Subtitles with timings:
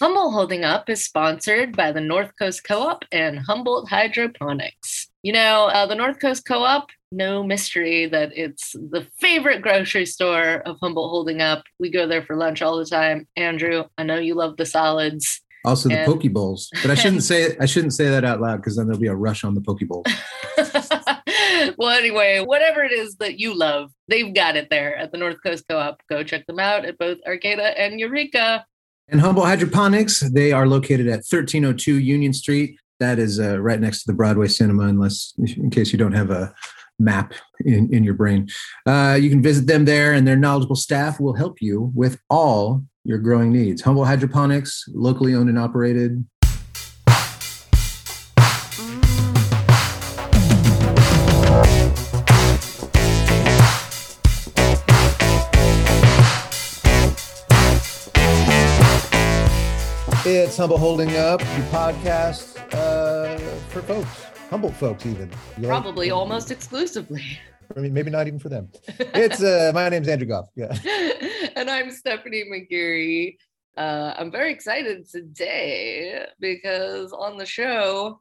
[0.00, 5.08] Humboldt Holding Up is sponsored by the North Coast Co op and Humboldt Hydroponics.
[5.22, 10.04] You know, uh, the North Coast Co op, no mystery that it's the favorite grocery
[10.04, 11.62] store of Humboldt Holding Up.
[11.80, 13.26] We go there for lunch all the time.
[13.36, 15.40] Andrew, I know you love the solids.
[15.64, 18.58] Also the And- poke bowls, but I shouldn't say I shouldn't say that out loud
[18.58, 20.04] because then there'll be a rush on the poke bowls.
[21.78, 25.38] well, anyway, whatever it is that you love, they've got it there at the North
[25.42, 26.02] Coast Co op.
[26.10, 28.66] Go check them out at both Arcata and Eureka.
[29.08, 32.76] And Humboldt Hydroponics, they are located at 1302 Union Street.
[32.98, 36.30] That is uh, right next to the Broadway Cinema, unless in case you don't have
[36.30, 36.52] a
[36.98, 38.48] map in, in your brain.
[38.84, 42.82] Uh, you can visit them there, and their knowledgeable staff will help you with all
[43.04, 43.82] your growing needs.
[43.82, 46.24] Humboldt Hydroponics, locally owned and operated.
[60.46, 63.36] It's Humboldt Holding Up, the podcast uh,
[63.70, 65.28] for folks, humble folks, even.
[65.58, 67.40] You Probably almost exclusively.
[67.76, 68.70] I mean, maybe not even for them.
[68.86, 70.48] It's uh, my name's Andrew Goff.
[70.54, 70.72] Yeah.
[71.56, 73.38] and I'm Stephanie McGeary.
[73.76, 78.20] Uh, I'm very excited today because on the show,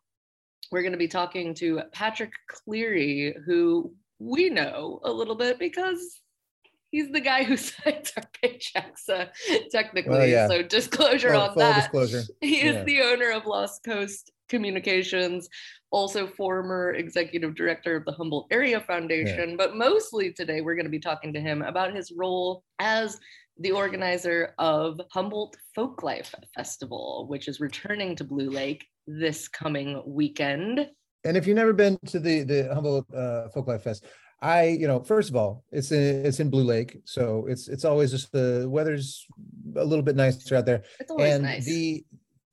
[0.72, 6.22] we're going to be talking to Patrick Cleary, who we know a little bit because
[6.92, 9.26] he's the guy who signs our paychecks, uh,
[9.72, 10.12] technically.
[10.12, 10.48] Well, yeah.
[10.48, 11.76] So, disclosure Full- on full that.
[11.82, 12.24] disclosure.
[12.42, 12.84] He is Yeah.
[12.84, 15.48] the owner of Lost Coast Communications,
[15.92, 19.58] also former executive director of the Humboldt Area Foundation.
[19.58, 23.20] But mostly today, we're going to be talking to him about his role as
[23.60, 30.90] the organizer of Humboldt Folklife Festival, which is returning to Blue Lake this coming weekend.
[31.24, 34.06] And if you've never been to the the Humboldt uh, Folklife Fest,
[34.42, 37.86] I you know first of all, it's in it's in Blue Lake, so it's it's
[37.86, 39.26] always just the weather's
[39.76, 41.66] a little bit nicer out there, It's always and nice.
[41.66, 42.04] the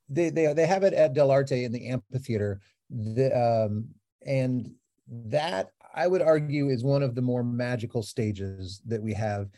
[0.08, 3.88] they they they have it at Dell'Arte in the amphitheater, the um
[4.24, 4.70] and
[5.08, 9.48] that I would argue is one of the more magical stages that we have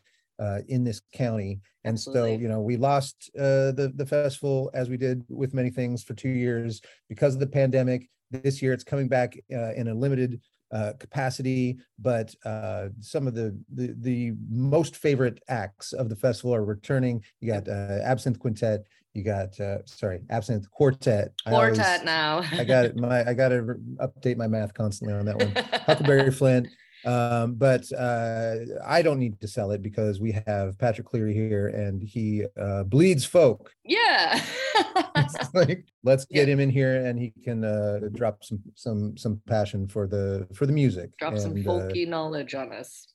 [0.40, 1.60] uh, in this county.
[1.84, 5.70] And so, you know, we lost uh, the the festival as we did with many
[5.70, 8.08] things for two years because of the pandemic.
[8.30, 10.40] This year, it's coming back uh, in a limited
[10.74, 16.54] uh, capacity, but uh, some of the, the the most favorite acts of the festival
[16.54, 17.22] are returning.
[17.40, 18.84] You got uh, Absinthe Quintet.
[19.14, 21.32] You got uh, sorry, Absinthe Quartet.
[21.46, 22.42] I always- Quartet now.
[22.50, 22.96] I got it.
[22.96, 25.52] My I got to update my math constantly on that one.
[25.86, 26.66] Huckleberry Flint.
[27.06, 31.68] Um, but uh, I don't need to sell it because we have Patrick Cleary here,
[31.68, 33.70] and he uh, bleeds folk.
[33.84, 34.42] yeah.
[35.54, 36.54] like, let's get Yeah.
[36.54, 40.66] him in here, and he can uh, drop some some some passion for the for
[40.66, 41.16] the music.
[41.18, 43.06] Drop some And, uh, knowledge on us.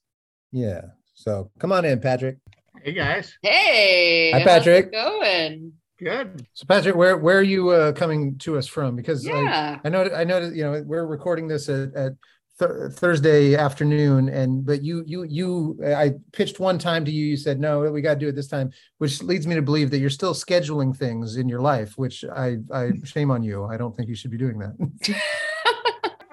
[0.52, 0.82] yeah.
[1.14, 2.38] So come on in, Patrick.
[2.84, 4.92] Hey guys, Hey, Hi, how's it Patrick.
[4.94, 5.74] going?
[6.00, 6.48] good.
[6.54, 8.96] So Patrick, where where are you uh, coming to us from?
[8.96, 9.80] Because Yeah.
[9.84, 12.14] I know, I know, that, you know, we're recording this at, at
[12.60, 17.26] th- Thursday afternoon, and but you, you, you, I pitched one time to you.
[17.26, 19.90] You said no, we got to do it this time, which leads me to believe
[19.92, 21.98] that you're still scheduling things in your life.
[21.98, 23.66] Which I, I shame on you.
[23.66, 24.76] I don't think you should be doing that.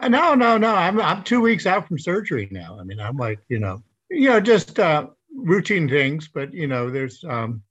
[0.09, 0.73] No, no, no.
[0.73, 2.79] I'm I'm two weeks out from surgery now.
[2.79, 6.91] I mean, I'm like, you know, you know, just uh, routine things, but you know,
[6.91, 7.63] there's um,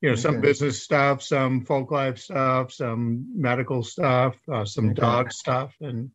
[0.00, 0.42] you know, some Okay.
[0.42, 4.94] business stuff, some folk life stuff, some medical stuff, uh, some Okay.
[5.00, 6.10] dog stuff, and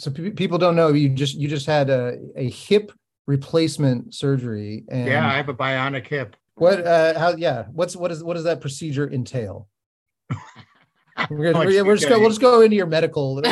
[0.00, 2.90] so pe- people don't know you just you just had a, a hip
[3.26, 6.36] replacement surgery, and yeah, I have a bionic hip.
[6.54, 9.68] what uh how yeah what's what is what does that procedure entail?
[11.28, 13.44] We're, gonna, Oh, we're, we're just go, we'll just go into your medical life,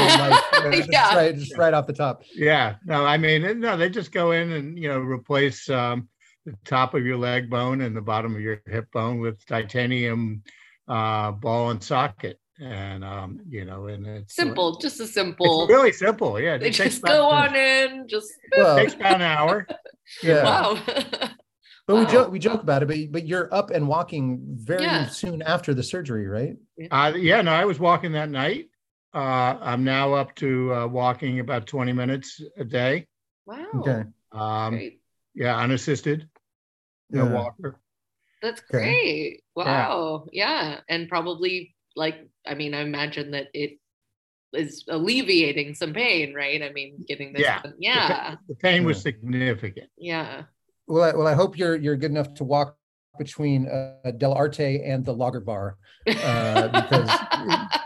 [0.55, 1.15] you know, just, Yeah.
[1.15, 2.23] right, just right off the top.
[2.35, 6.09] Yeah, no, I mean, no, they just go in and you know replace um,
[6.47, 10.43] the top of your leg bone and the bottom of your hip bone with titanium
[10.89, 15.63] uh, ball and socket, and um, you know, and it's Simple, just a simple.
[15.65, 16.41] It's really simple.
[16.41, 19.67] Yeah, they it takes just go about- on in, just Well, Takes about an hour.
[20.23, 20.79] yeah, wow.
[21.87, 25.07] but we joke we joke about it, but but you're up and walking very Yeah.
[25.09, 26.57] soon after the surgery, right?
[26.91, 28.69] Uh, yeah, no, I was walking that night.
[29.15, 33.07] Uh, I'm now up to uh, walking about 20 minutes a day.
[33.47, 33.67] wow.
[33.77, 34.03] Okay.
[34.33, 35.01] Um, Great.
[35.35, 36.29] yeah, unassisted.
[37.11, 37.33] No Yeah.
[37.33, 37.81] walker.
[38.43, 38.83] That's Okay.
[38.85, 39.41] great.
[39.57, 40.27] Wow.
[40.31, 40.81] Yeah.
[40.91, 43.79] And probably like, I mean, I imagine that it
[44.53, 46.63] is alleviating some pain, right?
[46.63, 47.43] I mean, getting this.
[47.43, 47.63] Yeah.
[47.79, 48.37] Yeah.
[48.49, 49.91] The pain was significant.
[49.99, 50.45] Yeah.
[50.87, 52.78] Well, I, well, I hope you're you're good enough to walk
[53.19, 55.77] between uh, Dell'Arte and the Lager Bar
[56.07, 57.11] uh, because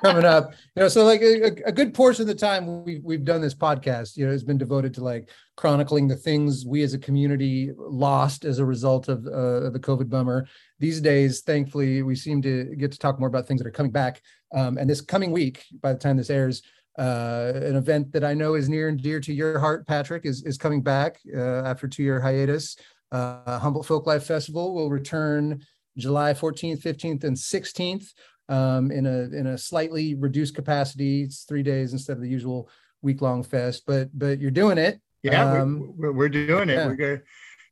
[0.02, 3.24] coming up, you know, so like a, a, good portion of the time we've we've
[3.24, 6.94] done this podcast, you know, has been devoted to like chronicling the things we as
[6.94, 10.46] a community lost as a result of uh, the COVID bummer.
[10.78, 13.92] These days, thankfully, we seem to get to talk more about things that are coming
[13.92, 14.22] back.
[14.54, 16.62] Um, and this coming week, by the time this airs,
[16.98, 20.42] uh, an event that I know is near and dear to your heart, Patrick, is
[20.44, 22.76] is coming back uh, after two year hiatus.
[23.12, 25.62] Uh, Humboldt Folklife Festival will return
[25.98, 28.06] July 14th, 15th, and 16th
[28.48, 31.22] um, in a in a slightly reduced capacity.
[31.22, 32.70] It's three days instead of the usual
[33.02, 35.00] week long fest, but but you're doing it.
[35.22, 36.74] Yeah, um, we're, we're, doing it.
[36.74, 36.86] Yeah.
[36.86, 37.20] We're going.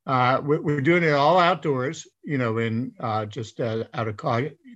[0.06, 2.06] Uh, we're, we're, doing it all outdoors.
[2.22, 4.16] You know, in uh, just uh, out of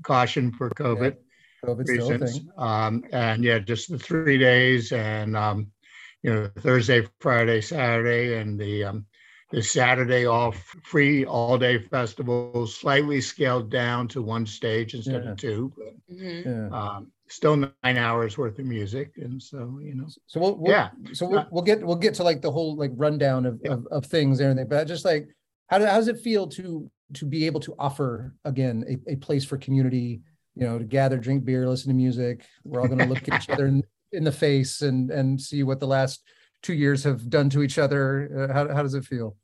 [0.03, 1.17] caution for COVID.
[1.63, 1.71] Yeah.
[1.71, 2.41] COVID reasons.
[2.59, 5.69] Um, and yeah, just the three days, and um,
[6.23, 9.07] you know, Thursday, Friday, Saturday, and the um,
[9.51, 15.31] the Saturday off free all day festival, slightly scaled down to one stage instead yeah.
[15.31, 15.73] of 2
[16.13, 16.75] mm-hmm.
[16.75, 20.07] um, still nine hours worth of music, and so you know.
[20.27, 20.91] So we'll, we'll yeah.
[21.13, 23.73] So we'll, we'll, get we'll get to like the whole like rundown of, yeah.
[23.73, 25.29] of, of, things and everything, but just like
[25.69, 29.17] how, do, how does it feel to to be able to offer again a, a
[29.17, 30.21] place for community,
[30.55, 32.45] you know, to gather, drink beer, listen to music.
[32.65, 33.83] We're all going to look at each other in,
[34.13, 36.23] in the face and and see what the last
[36.65, 38.49] two years have done to each other.
[38.51, 39.37] Uh, how, how does it feel?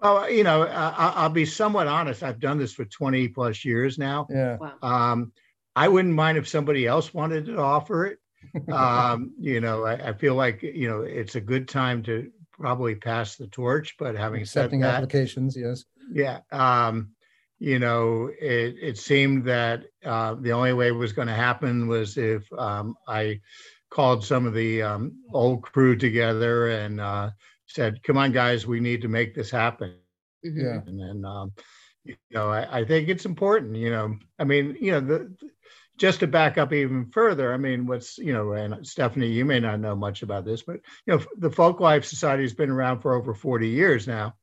[0.00, 2.22] Well, you know, I, will be somewhat honest.
[2.22, 4.28] I've done this for 20 plus years now.
[4.30, 4.56] Yeah.
[4.56, 4.74] Wow.
[4.80, 5.32] Um,
[5.74, 8.18] I wouldn't mind if somebody else wanted to offer it.
[8.72, 12.94] um, you know, I, I, feel like, you know, it's a good time to probably
[12.94, 15.84] pass the torch, but having Accepting said that, applications, yes.
[16.12, 16.40] Yeah.
[16.52, 17.10] Um,
[17.58, 21.88] you know, it, it seemed that uh, the only way it was going to happen
[21.88, 23.40] was if um, I
[23.90, 27.30] called some of the um, old crew together and uh,
[27.66, 29.96] said, "Come on, guys, we need to make this happen."
[30.44, 30.60] Mm-hmm.
[30.60, 31.52] Yeah, and then um,
[32.04, 33.76] you know, I, I, think it's important.
[33.76, 35.36] You know, I mean, you know, the,
[35.96, 39.60] just to back up even further, I mean, what's you know, and Stephanie, you may
[39.60, 43.14] not know much about this, but you know, the Folklife Society has been around for
[43.14, 44.34] over forty years now,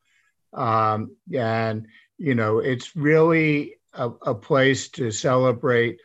[0.54, 1.88] um, and
[2.18, 6.00] you know, it's really a, a place to celebrate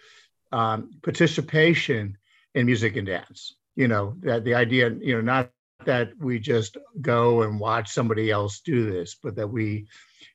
[0.52, 2.16] um, participation
[2.54, 3.54] in music and dance.
[3.76, 5.50] You know, that the idea, you know, not
[5.86, 9.86] that we just go and watch somebody else do this, but that we,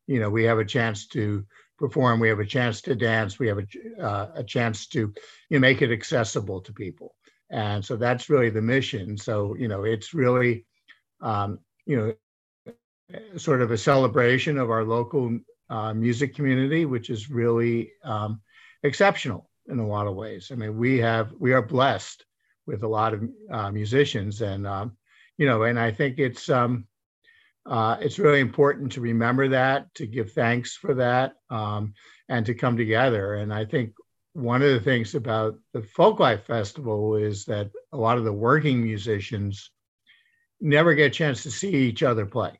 [0.08, 1.46] you know, we have a chance to
[1.78, 5.14] perform, we have a chance to dance, we have a, uh, a chance to you
[5.52, 7.16] know, make it accessible to people.
[7.50, 9.18] And so that's really the mission.
[9.18, 10.66] So, you know, it's really,
[11.22, 12.68] um, you know,
[13.38, 15.40] sort of a celebration of our local
[15.70, 18.42] uh, music community, which is really um,
[18.82, 20.50] exceptional in a lot of ways.
[20.52, 22.26] I mean, we have, we are blessed
[22.66, 24.98] with a lot of uh, musicians and, um,
[25.38, 26.88] you know, and I think it's um,
[27.66, 31.94] uh, it's really important to remember that, to give thanks for that, um,
[32.30, 33.36] and to come together.
[33.36, 33.94] And I think
[34.34, 38.84] one of the things about the Folklife Festival is that a lot of the working
[38.84, 39.72] musicians
[40.62, 42.60] never get a chance to see each other play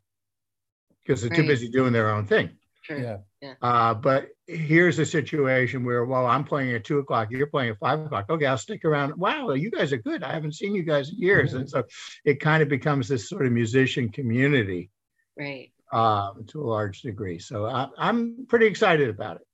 [1.02, 1.40] because they're right.
[1.40, 2.50] too busy doing their own thing.
[2.82, 2.98] Sure.
[2.98, 3.16] Yeah.
[3.40, 3.54] yeah.
[3.62, 7.78] Uh, but here's a situation where, well, I'm playing at two o'clock, you're playing at
[7.78, 8.26] five o'clock.
[8.30, 9.16] Okay, I'll stick around.
[9.16, 10.22] Wow, you guys are good.
[10.22, 11.50] I haven't seen you guys in years.
[11.50, 11.60] Mm-hmm.
[11.60, 11.84] And so
[12.24, 14.90] it kind of becomes this sort of musician community.
[15.36, 15.72] Right.
[15.92, 17.38] Um, to a large degree.
[17.38, 19.46] So I, am pretty excited about it.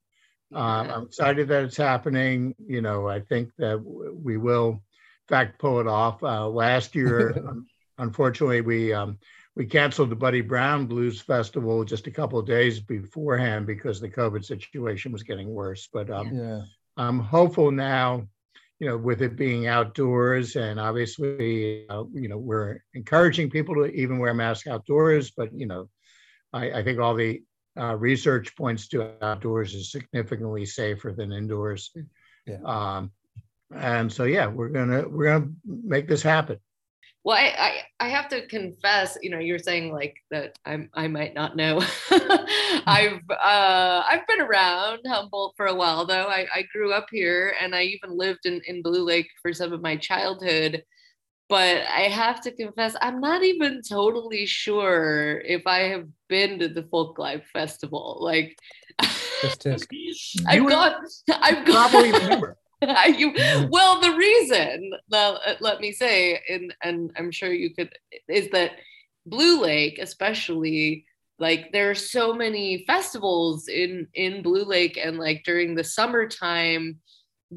[0.51, 0.79] Yeah.
[0.79, 2.55] Um, I'm excited that it's happening.
[2.65, 4.79] You know, I think that we will, in
[5.27, 6.23] fact, pull it off.
[6.23, 7.35] Uh, last year,
[7.97, 9.19] unfortunately, we um,
[9.55, 14.09] we canceled the Buddy Brown Blues Festival just a couple of days beforehand because the
[14.09, 15.87] COVID situation was getting worse.
[15.91, 16.61] But um, yeah.
[16.97, 18.27] I'm hopeful now,
[18.79, 23.85] you know, with it being outdoors and obviously, uh, you know, we're encouraging people to
[23.85, 25.31] even wear masks outdoors.
[25.31, 25.89] But you know,
[26.51, 27.43] I, I think all the
[27.77, 31.91] uh, research points to outdoors is significantly safer than indoors.
[32.47, 32.57] Yeah.
[32.65, 33.11] Um,
[33.75, 36.59] and so, yeah, we're gonna we're gonna make this happen.
[37.23, 41.07] Well, I, I, I have to confess, you know, you're saying like that I I
[41.07, 41.81] might not know.
[42.11, 46.25] I've uh I've been around Humboldt for a while though.
[46.25, 49.71] I, I grew up here and I even lived in, in Blue Lake for some
[49.71, 50.83] of my childhood.
[51.47, 56.67] But I have to confess, I'm not even totally sure if I have been to
[56.67, 58.17] the Folk Life Festival.
[58.19, 58.57] Like
[60.45, 60.97] I've got
[61.41, 62.57] I've got probably remember.
[63.17, 63.33] you
[63.69, 67.91] well the reason uh, let me say and and i'm sure you could
[68.27, 68.71] is that
[69.25, 71.05] blue lake especially
[71.39, 76.99] like there are so many festivals in in blue lake and like during the summertime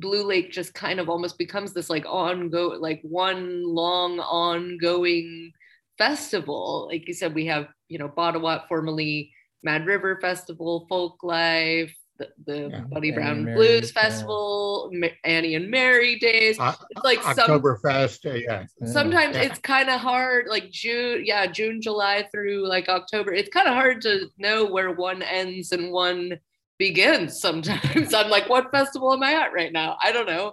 [0.00, 5.52] blue lake just kind of almost becomes this like ongoing like one long ongoing
[5.98, 6.88] festival.
[6.90, 12.28] Like you said we have you know Botawat formerly mad river festival folk life the,
[12.44, 12.80] the yeah.
[12.80, 15.08] Buddy Brown Blues Festival, yeah.
[15.24, 16.58] Annie and Mary days.
[16.58, 18.22] Uh, it's like Oktoberfest.
[18.22, 18.66] Some, yeah.
[18.84, 19.42] Sometimes yeah.
[19.42, 23.32] it's kind of hard, like June, yeah, June, July through like October.
[23.32, 26.38] It's kind of hard to know where one ends and one
[26.78, 28.14] begins sometimes.
[28.14, 29.96] I'm like, what festival am I at right now?
[30.02, 30.52] I don't know.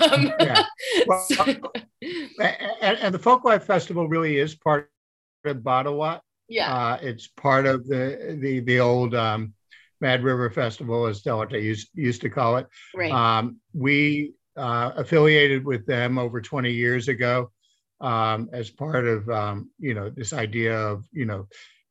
[0.00, 0.64] Um, yeah.
[1.06, 1.26] Well,
[2.00, 4.90] and, and, the Folklife Festival really is part
[5.44, 6.20] of Bottlewot.
[6.48, 6.72] Yeah.
[6.72, 9.54] Uh, it's part of the the the old um,
[10.00, 12.66] Mad River Festival, as Dell'Arte used used to call it.
[12.94, 13.12] Right.
[13.12, 17.50] Um, we uh, affiliated with them over 20 years ago
[18.00, 21.48] um, as part of um, you know this idea of you know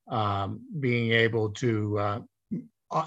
[0.09, 2.19] um, being able to uh,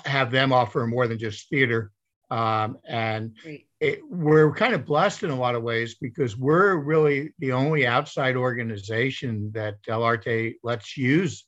[0.04, 1.92] have them offer more than just theater.
[2.28, 3.36] Um, and
[3.80, 7.86] it, we're kind of blessed in a lot of ways because we're really the only
[7.86, 11.46] outside organization that Dell'Arte lets use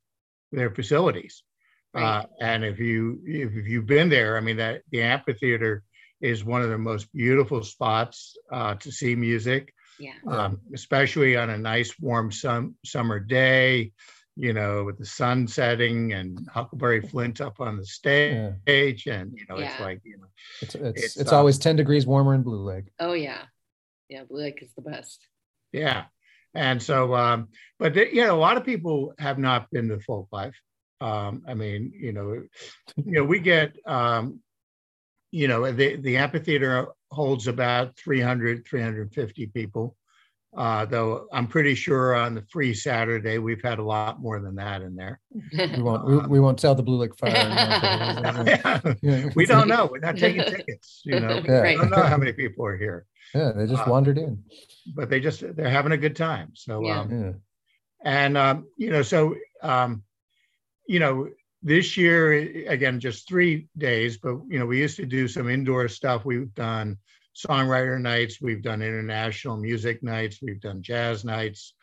[0.53, 1.43] their facilities.
[1.99, 2.21] Right.
[2.21, 5.83] Uh, and if you if you've been there, I mean that the amphitheater
[6.21, 9.73] is one of the most beautiful spots uh, to see music.
[10.01, 10.13] Yeah.
[10.29, 13.93] Um, especially on a nice warm sum, summer day
[14.39, 19.15] you know, with the sun setting and Huckleberry Flint up on the stage, yeah.
[19.15, 19.73] and you know, yeah.
[19.73, 20.29] it's like you know,
[20.63, 22.85] it's it's it's, it's uh, always ten degrees warmer in Blue Lake.
[23.01, 23.43] Oh yeah,
[24.09, 25.27] yeah, Blue Lake is the best.
[25.73, 26.05] Yeah,
[26.55, 27.49] and so, um,
[27.81, 30.55] but the, you know, a lot of people have not been to Folklife.
[31.01, 32.33] Um, I mean, you know,
[32.97, 34.41] you know, we get, um,
[35.31, 39.97] you know, the the amphitheater holds about 300, 350 people.
[40.57, 44.55] Uh, though I'm pretty sure on the free Saturday we've had a lot more than
[44.57, 45.21] that in there.
[45.53, 46.07] We won't.
[46.07, 47.33] We, we won't tell the Blue Lake Fire.
[49.03, 49.29] yeah.
[49.35, 49.89] we don't know.
[49.91, 51.03] We're not taking tickets.
[51.05, 51.63] You know, yeah.
[51.63, 53.05] we don't know how many people are here.
[53.35, 54.43] Yeah, they just uh, wandered in.
[54.95, 56.53] But they just they're having a good time.
[56.55, 57.01] So yeah.
[57.01, 57.33] Um, yeah.
[58.11, 60.03] and um, you know, so um,
[60.89, 61.29] you know,
[61.63, 62.33] this year
[62.69, 64.17] again, just three days.
[64.17, 66.25] But you know, we used to do some indoor stuff.
[66.25, 66.99] We've done
[67.37, 71.75] songwriter nights, we've done international music nights, we've done jazz nights,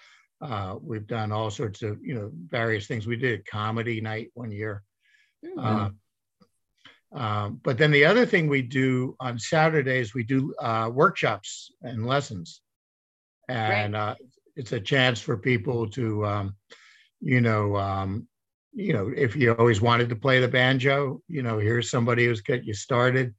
[0.42, 3.08] uh, we've done all sorts of you know various things.
[3.08, 4.84] We did a comedy night one year.
[5.46, 5.60] Mm-hmm.
[5.60, 5.90] Uh,
[7.18, 12.06] um, but then the other thing we do on Saturdays, we do uh, workshops and
[12.06, 12.62] lessons,
[13.48, 14.12] and right.
[14.12, 14.16] Uh,
[14.58, 16.56] it's a chance for people to, um,
[17.20, 18.28] you know, um,
[18.76, 22.42] you know, if you always wanted to play the banjo, you know, here's somebody who's
[22.42, 23.34] get you started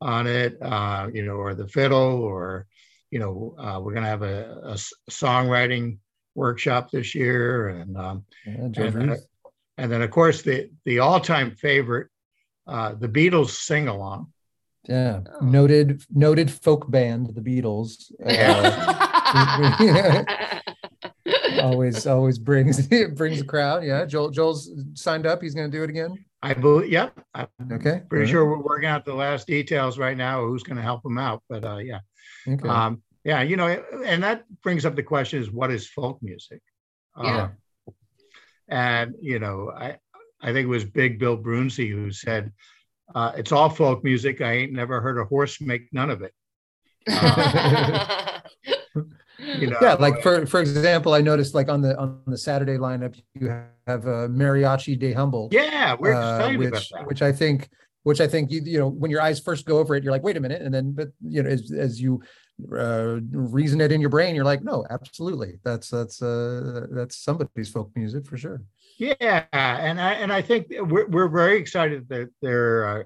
[0.00, 2.66] on it, uh, you know, or the fiddle, or
[3.10, 4.74] you know, uh, we're going to have a, a,
[5.10, 5.98] songwriting
[6.34, 9.16] workshop this year, and um, yeah, and, then,
[9.78, 12.08] and, then, of course the the all time favorite,
[12.66, 14.32] uh, the Beatles sing along.
[14.86, 15.44] Yeah, oh.
[15.44, 18.12] noted noted folk band, the Beatles.
[19.36, 20.24] Uh,
[21.64, 23.84] always always brings brings a crowd.
[23.84, 25.42] Yeah, Joel Joel's signed up.
[25.42, 26.24] He's going to do it again.
[26.42, 27.18] I believe, yep.
[27.34, 28.02] I'm okay.
[28.08, 28.30] Pretty right.
[28.30, 30.44] sure we're working out the last details right now.
[30.44, 31.42] Who's going to help him out?
[31.48, 32.00] But uh, yeah,
[32.46, 32.68] okay.
[32.68, 33.66] um, yeah, you know,
[34.04, 36.60] and that brings up the question: is what is folk music?
[37.20, 37.48] Yeah.
[37.88, 37.92] Uh,
[38.68, 39.96] and you know, I
[40.40, 42.52] I think it was Big Bill Broonzy who said,
[43.14, 44.40] uh, "It's all folk music.
[44.40, 46.32] I ain't never heard a horse make none of it."
[47.08, 48.40] Uh,
[49.58, 49.78] you know?
[49.80, 53.48] Yeah like for for example i noticed like on the on the saturday lineup you
[53.86, 55.52] have a uh, mariachi de Humboldt.
[55.52, 57.68] yeah we're uh, which which i think
[58.02, 60.22] which i think you you know when your eyes first go over it you're like
[60.22, 62.22] wait a minute and then but you know as, as you
[62.72, 65.58] uh, reason it in your brain you're like no absolutely.
[65.64, 68.62] That's that's uh that's somebody's folk music for sure.
[68.98, 73.02] Yeah and i and i think we're, we're very excited that they're uh,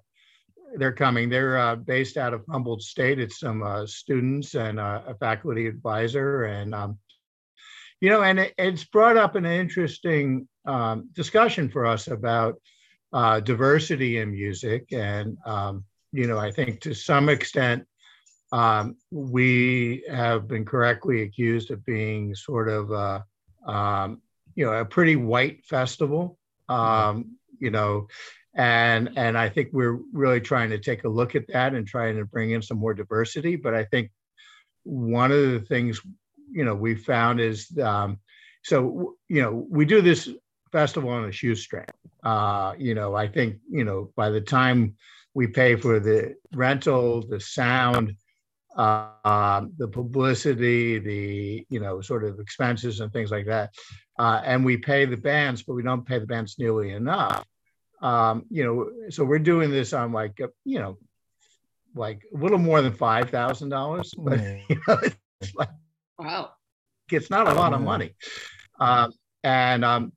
[0.76, 1.28] they're coming.
[1.28, 3.18] They're uh, based out of Humboldt State.
[3.18, 6.98] It's some uh, students and uh, a faculty advisor, and um,
[8.00, 12.60] you know, and it, it's brought up an interesting um, discussion for us about
[13.12, 17.86] uh, diversity in music, and um, you know, I think to some extent
[18.52, 23.20] um, we have been correctly accused of being sort of uh,
[23.66, 24.22] um,
[24.54, 26.38] you know a pretty white festival.
[26.68, 28.08] Um, you know,
[28.54, 32.16] and and I think we're really trying to take a look at that and trying
[32.16, 33.56] to bring in some more diversity.
[33.56, 34.10] But I think
[34.84, 36.00] one of the things
[36.50, 38.18] you know we found is um,
[38.64, 40.28] so you know we do this
[40.72, 41.86] festival on a shoestring.
[42.22, 44.96] Uh, you know, I think you know by the time
[45.34, 48.16] we pay for the rental, the sound,
[48.76, 53.74] uh, the publicity, the you know sort of expenses and things like that,
[54.18, 57.46] uh, and we pay the bands, but we don't pay the bands nearly enough
[58.00, 60.98] um, you know, so we're doing this on like, a, you know,
[61.94, 64.62] like a little more than five thousand dollars, but mm.
[64.68, 64.98] you know,
[65.40, 65.70] it's like,
[66.18, 66.52] wow,
[67.10, 68.14] it's not a lot of money,
[68.78, 69.12] um,
[69.42, 70.12] and um,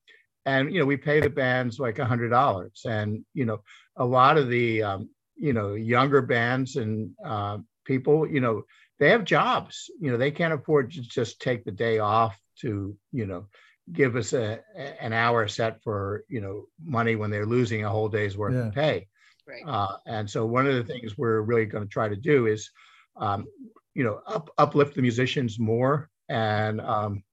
[0.46, 3.62] and you know, we pay the bands like a hundred dollars, and you know,
[3.96, 8.64] a lot of the um, you know younger bands and uh, people you know
[9.00, 9.90] they have jobs.
[10.00, 13.48] You know they can't afford to just take the day off to you know
[13.92, 14.60] give us a
[15.02, 18.68] an hour set for you know money when they're losing a whole day's worth Yeah.
[18.68, 19.08] of pay
[19.48, 19.64] Right.
[19.68, 22.70] uh, and so one of the things we're really going to try to do is
[23.18, 23.48] um,
[23.94, 27.24] you know up, uplift the musicians more and um,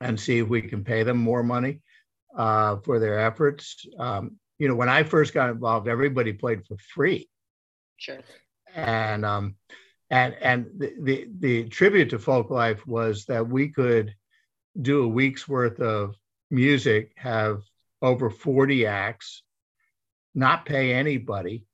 [0.00, 1.80] and see if we can pay them more money
[2.36, 6.76] uh, for their efforts um, you know when i first got involved everybody played for
[6.94, 7.28] free
[7.96, 8.18] Sure.
[8.74, 9.54] and um
[10.10, 14.14] and and the, the the tribute to folk life was that we could
[14.80, 16.14] do a week's worth of
[16.50, 17.62] music have
[18.02, 19.42] over 40 acts
[20.34, 21.64] not pay anybody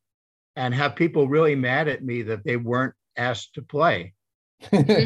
[0.54, 4.14] and have people really mad at me that they weren't asked to play.
[4.72, 5.04] You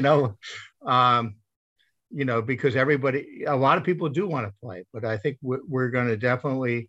[0.00, 0.36] know
[0.84, 1.36] um
[2.10, 5.38] you know because everybody a lot of people do want to play but i think
[5.42, 6.88] we're, we're going to definitely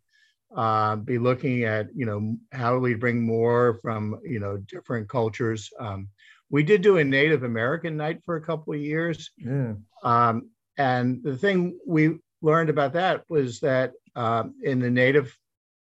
[0.56, 5.08] uh, be looking at you know how do we bring more from you know different
[5.08, 6.10] cultures um,
[6.50, 9.74] we did do a native american night for a couple of years yeah.
[10.04, 15.36] um, and the thing we learned about that was that um, in the native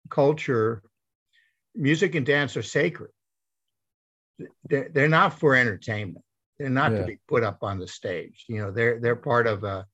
[0.09, 0.83] culture,
[1.75, 3.11] music and dance are sacred.
[4.69, 6.25] They're, they're not for entertainment.
[6.59, 6.99] They're not Yeah.
[7.01, 8.45] to be put up on the stage.
[8.49, 9.87] You know, they're they're part of a,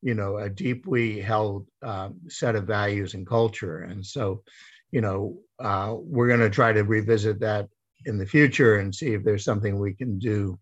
[0.00, 3.80] you know, a deeply held um, set of values and culture.
[3.80, 4.42] And so,
[4.90, 7.68] you know, uh, we're going to try to revisit that
[8.08, 10.58] in the future and see if there's something we can do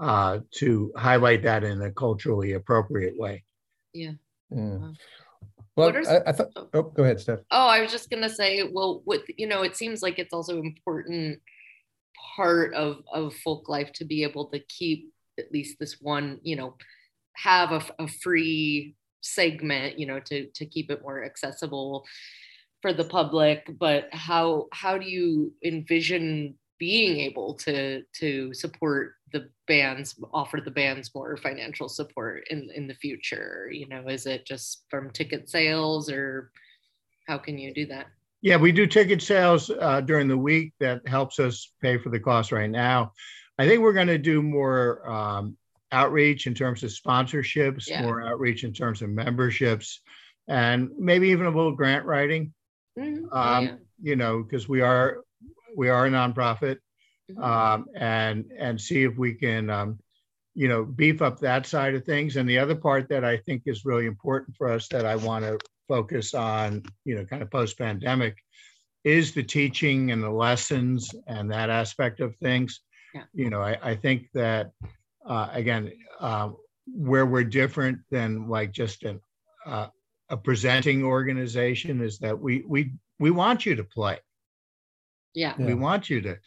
[0.00, 3.44] uh, to highlight that in a culturally appropriate way.
[3.92, 4.12] yeah.
[4.50, 4.92] Wow.
[5.76, 6.50] Well, are I, I thought.
[6.56, 6.68] oh.
[6.72, 7.40] Oh, go ahead, Steph.
[7.50, 10.60] Oh, I was just gonna say, well, with you know, it seems like it's also
[10.60, 11.40] important
[12.36, 16.54] part of of folk life to be able to keep at least this one, you
[16.54, 16.76] know,
[17.34, 22.04] have a, a free segment, you know, to to keep it more accessible
[22.84, 23.66] for the public.
[23.78, 30.70] But how how do you envision being able to to support the bands, offer the
[30.70, 33.70] bands more financial support in in the future?
[33.72, 36.50] You know, is it just from ticket sales or
[37.26, 38.08] how can you do that?
[38.42, 42.20] Yeah, we do ticket sales uh, during the week that helps us pay for the
[42.20, 43.12] cost right now.
[43.58, 45.56] I think we're going to do more um,
[45.90, 48.02] outreach in terms of sponsorships, Yeah.
[48.02, 50.02] more outreach in terms of memberships,
[50.48, 52.52] and maybe even a little grant writing.
[52.98, 53.28] Mhm.
[53.32, 53.76] Um, Yeah.
[54.00, 55.24] You know, because we are
[55.76, 56.78] we are a nonprofit,
[57.30, 57.42] Mhm.
[57.42, 59.98] um, and and see if we can um,
[60.54, 62.36] you know beef up that side of things.
[62.36, 65.44] And the other part that I think is really important for us that I want
[65.44, 68.36] to focus on, you know, kind of post pandemic,
[69.04, 72.80] is the teaching and the lessons and that aspect of things.
[73.14, 73.24] Yeah.
[73.32, 74.72] You know, I, I think that
[75.26, 76.50] uh, again, uh,
[76.86, 79.20] where we're different than like just an
[79.66, 79.88] uh,
[80.30, 84.18] a presenting organization is that we we we want you to play.
[85.34, 85.54] yeah.
[85.58, 85.66] Yeah.
[85.66, 86.38] We want you to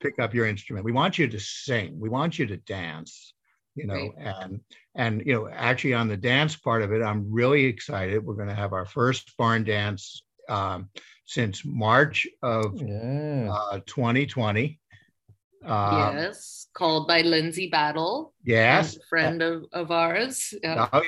[0.00, 0.84] pick up your instrument.
[0.84, 1.98] We want you to sing.
[2.00, 3.34] We want you to dance.
[3.76, 4.12] You know, Right.
[4.42, 4.60] and
[4.96, 8.24] and you know, actually on the dance part of it, I'm really excited.
[8.24, 10.88] We're going to have our first barn dance um,
[11.26, 13.48] since March of Yeah.
[13.52, 14.80] uh, 2020.
[15.64, 16.66] Um, yes.
[16.74, 18.34] Called by Lindsay Battle.
[18.44, 18.96] Yes.
[18.96, 20.52] a friend of, of ours.
[20.62, 20.88] Yeah.
[20.92, 21.02] Oh,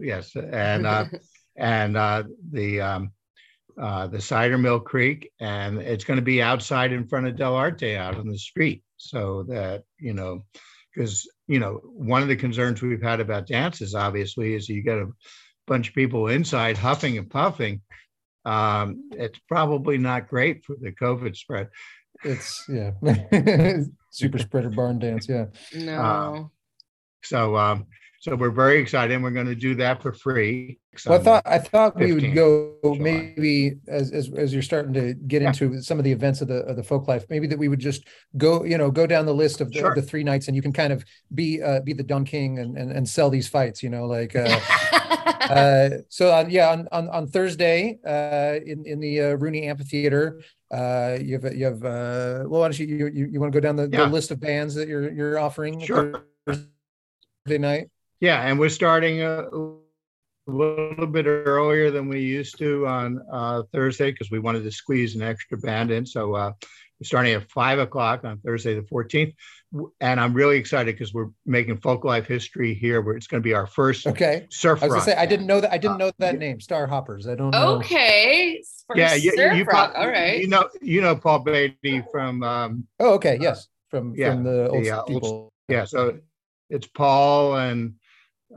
[0.00, 0.34] yes.
[0.36, 1.04] And uh,
[1.60, 3.12] and uh, the um,
[3.80, 7.96] uh, the cider mill creek, and it's going to be outside in front of Dell'Arte
[7.96, 10.44] out on the street, so that you know,
[10.94, 14.98] because you know, one of the concerns we've had about dances, obviously, is you get
[14.98, 15.10] a
[15.66, 17.82] bunch of people inside huffing and puffing.
[18.44, 21.68] Um, it's probably not great for the COVID spread.
[22.24, 22.92] It's yeah.
[24.10, 25.28] Super spreader barn dance.
[25.28, 25.46] Yeah.
[25.74, 26.50] no.
[27.22, 27.86] So, um,
[28.20, 30.78] so we're very excited, and we're going to do that for free.
[31.06, 35.14] Well, I thought I thought we would go maybe as, as as you're starting to
[35.14, 35.48] get Yeah.
[35.48, 37.78] into some of the events of the of the folk life, maybe that we would
[37.80, 38.06] just
[38.36, 39.94] go, you know, go down the list of the, Sure.
[39.94, 41.02] the three nights, and you can kind of
[41.34, 44.36] be uh, be the Don King and, and and sell these fights, you know, like.
[44.36, 44.60] Uh,
[45.40, 50.40] uh, so on, yeah, on, on, on Thursday, uh, in, in the uh, Rooney Amphitheater,
[50.70, 53.56] uh, you have, you have, uh, well, why don't you, you, you, you want to
[53.56, 54.04] go down the, Yeah.
[54.04, 56.22] the list of bands that you're, you're offering Sure.
[56.46, 57.88] Thursday night?
[58.20, 59.46] Yeah, and we're starting a
[60.46, 65.14] little bit earlier than we used to on uh, Thursday because we wanted to squeeze
[65.16, 66.04] an extra band in.
[66.04, 66.52] So uh,
[67.00, 69.34] we're starting at five o'clock on Thursday the 14th.
[70.00, 73.46] And I'm really excited because we're making folk life history here where it's going to
[73.46, 74.48] be our first Okay.
[74.50, 76.40] surf I was gonna say, I didn't know that, I didn't Uh, know that yeah.
[76.40, 77.28] name, Star Hoppers.
[77.28, 77.76] I don't know.
[77.76, 78.62] okay.
[78.88, 79.92] For Yeah, you, surf you, rock.
[79.92, 80.40] prob- All right.
[80.40, 83.38] you know you know Paul Beatty from um, Oh, okay.
[83.40, 83.68] Yes.
[83.90, 85.52] From, yeah, from the old the, uh, old- people.
[85.68, 86.18] yeah so
[86.68, 87.94] it's Paul and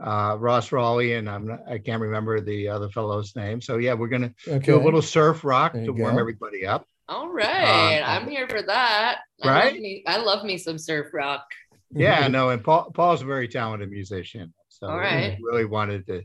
[0.02, 3.60] uh, Ross Raleigh, and I'm not, I can't remember the other fellow's name.
[3.60, 4.58] So yeah, we're gonna Okay.
[4.66, 6.86] do a little surf rock to you warm everybody up.
[7.08, 9.20] All right, Uh, I'm here for that.
[9.42, 9.72] I right?
[9.72, 11.44] love me, I love me some surf rock.
[11.90, 14.52] Yeah, no, and Paul Paul's a very talented musician.
[14.68, 16.22] So All we really wanted to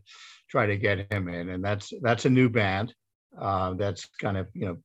[0.50, 2.94] try to get him in, and that's that's a new band
[3.40, 4.78] uh, that's kind of you know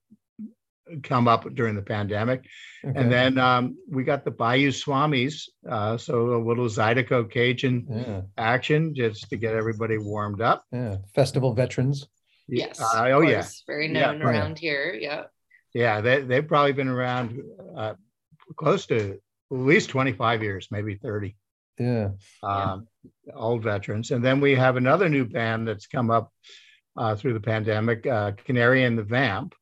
[1.03, 2.45] come up during the pandemic.
[2.85, 2.99] Okay.
[2.99, 8.21] And then um, we got the Bayou Swamis, uh, so a little Zydeco Cajun yeah,
[8.37, 10.65] action just to get everybody warmed up.
[10.73, 10.97] yeah.
[11.15, 12.07] Festival veterans.
[12.49, 12.81] Yes.
[12.81, 13.47] Uh, oh yeah.
[13.67, 14.37] Very known right.
[14.37, 14.95] around here.
[14.99, 15.25] Yeah.
[15.73, 16.01] yeah.
[16.03, 17.41] They they've probably been around
[17.75, 17.95] uh,
[18.57, 19.19] close to at
[19.51, 21.37] least twenty five years, maybe thirty.
[21.79, 22.11] Yeah.
[22.43, 22.87] um,
[23.35, 24.11] old veterans.
[24.11, 26.31] And then we have another new band that's come up
[26.97, 29.55] uh, through the pandemic, uh, Canary and the Vamp.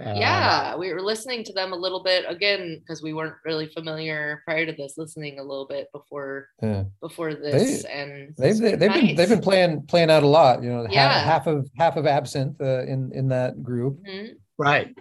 [0.00, 3.66] Uh, yeah, we were listening to them a little bit again because we weren't really
[3.66, 4.96] familiar prior to this.
[4.96, 6.84] Listening a little bit before Yeah.
[7.00, 10.62] before this, and They've it's they've been they've been playing playing out a lot.
[10.62, 11.22] You know, Yeah.
[11.22, 13.98] half of half of Absinthe uh, in in that group.
[14.06, 14.36] Mhm.
[14.58, 14.94] Right.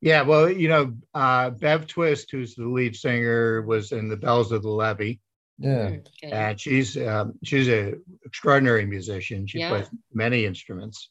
[0.00, 0.22] Yeah.
[0.22, 4.62] Well, you know, uh, Bev Twist, who's the lead singer, was in the Bells of
[4.62, 5.20] the Levee,
[5.58, 5.88] Yeah.
[5.90, 6.30] Mm, okay.
[6.32, 9.46] and she's um, she's a extraordinary musician.
[9.46, 9.68] She Yeah.
[9.70, 11.10] plays many instruments.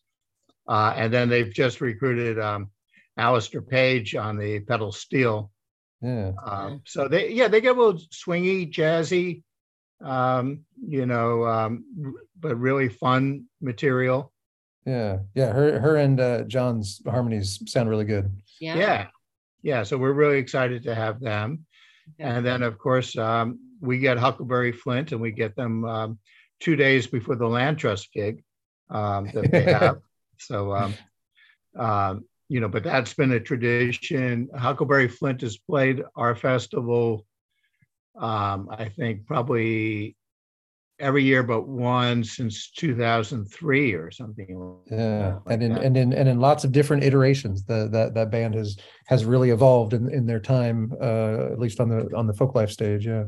[0.67, 2.69] Uh, and then they've just recruited um,
[3.17, 5.51] Alistair Page on the pedal steel.
[6.01, 6.33] Yeah.
[6.45, 9.43] Um, so they, yeah, they get a little swingy, jazzy,
[10.03, 11.83] um, you know, um,
[12.39, 14.31] but really fun material.
[14.85, 15.19] Yeah.
[15.33, 15.51] Yeah.
[15.51, 18.31] Her her and uh, John's harmonies sound really good.
[18.59, 18.75] yeah.
[18.75, 19.07] Yeah.
[19.63, 19.83] yeah.
[19.83, 21.65] So we're really excited to have them.
[22.19, 22.35] Yeah.
[22.37, 26.19] And then, of course, um, we get Huckleberry Flint and we get them um,
[26.59, 28.43] two days before the Land Trust gig
[28.89, 29.97] um, that they have.
[30.39, 30.93] so, um,
[31.77, 34.49] um, you know, but that's been a tradition.
[34.55, 37.25] Huckleberry Flint has played our festival,
[38.19, 40.15] um, I think, probably
[40.99, 44.77] every year but one since 2003 or something.
[44.89, 45.39] Yeah.
[45.45, 45.83] like And in that.
[45.83, 47.63] and in and in lots of different iterations.
[47.63, 50.93] The that that band has has really evolved in in their time.
[51.01, 53.05] Uh, at least on the on the folk life stage.
[53.05, 53.25] Yeah.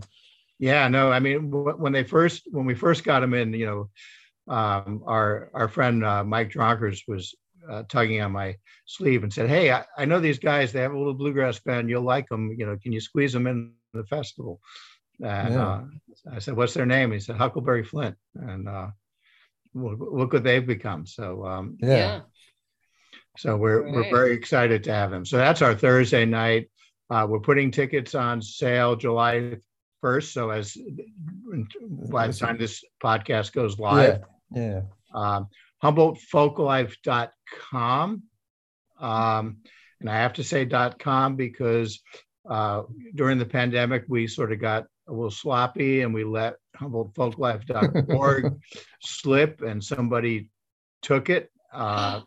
[0.62, 4.54] Yeah, no, I mean, when they first, when we first got them in, you know,
[4.54, 7.34] um, our, our friend, uh, Mike Dronkers was
[7.70, 8.56] uh, tugging on my
[8.86, 11.90] sleeve and said, Hey, I, I know these guys, they have a little bluegrass band.
[11.90, 12.54] You'll like them.
[12.58, 14.60] You know, can you squeeze them in the festival?
[15.24, 15.68] And Yeah.
[15.68, 15.84] uh,
[16.32, 17.12] I said, what's their name?
[17.12, 18.16] He said, Huckleberry Flint.
[18.36, 18.88] And uh,
[19.74, 21.06] look, look what they've become.
[21.06, 21.88] So, um, Yeah.
[21.98, 22.22] yeah.
[23.38, 25.26] so we're we're very excited to have him.
[25.26, 26.70] So that's our Thursday night.
[27.10, 29.58] Uh, we're putting tickets on sale July
[30.02, 30.34] first.
[30.34, 30.78] So as
[32.10, 34.82] by the time this podcast goes live, Yeah.
[35.14, 35.48] um,
[35.84, 38.24] HumboldtFolklife.com.
[39.00, 39.58] Um,
[40.02, 40.66] and I have to say
[41.00, 42.02] .com because
[42.50, 42.84] uh,
[43.16, 48.60] during the pandemic we sort of got a little sloppy and we let HumboldtFolklife.org
[49.02, 50.50] slip, and somebody
[51.02, 51.52] took it.
[51.74, 52.22] Uh,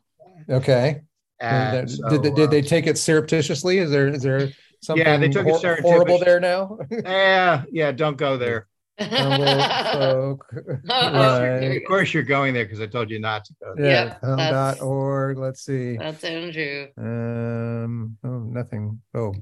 [0.48, 1.02] Okay.
[1.40, 3.78] and did, so, did, they- did uh, they take it surreptitiously?
[3.78, 4.48] Is there is there
[4.82, 6.78] something Yeah, they took it hor- horrible there now?
[6.90, 8.66] Yeah, yeah, don't go there.
[9.10, 10.54] Humble folk.
[10.88, 11.76] Oh, Right.
[11.76, 13.74] Of course, you're going there because I told you not to go.
[13.76, 13.86] There.
[13.86, 14.04] Yeah.
[14.04, 15.38] Yep, hum that's- dot org.
[15.38, 15.96] Let's see.
[15.96, 16.88] That's Andrew.
[16.96, 18.16] Um.
[18.24, 19.00] Oh, nothing.
[19.14, 19.34] Oh.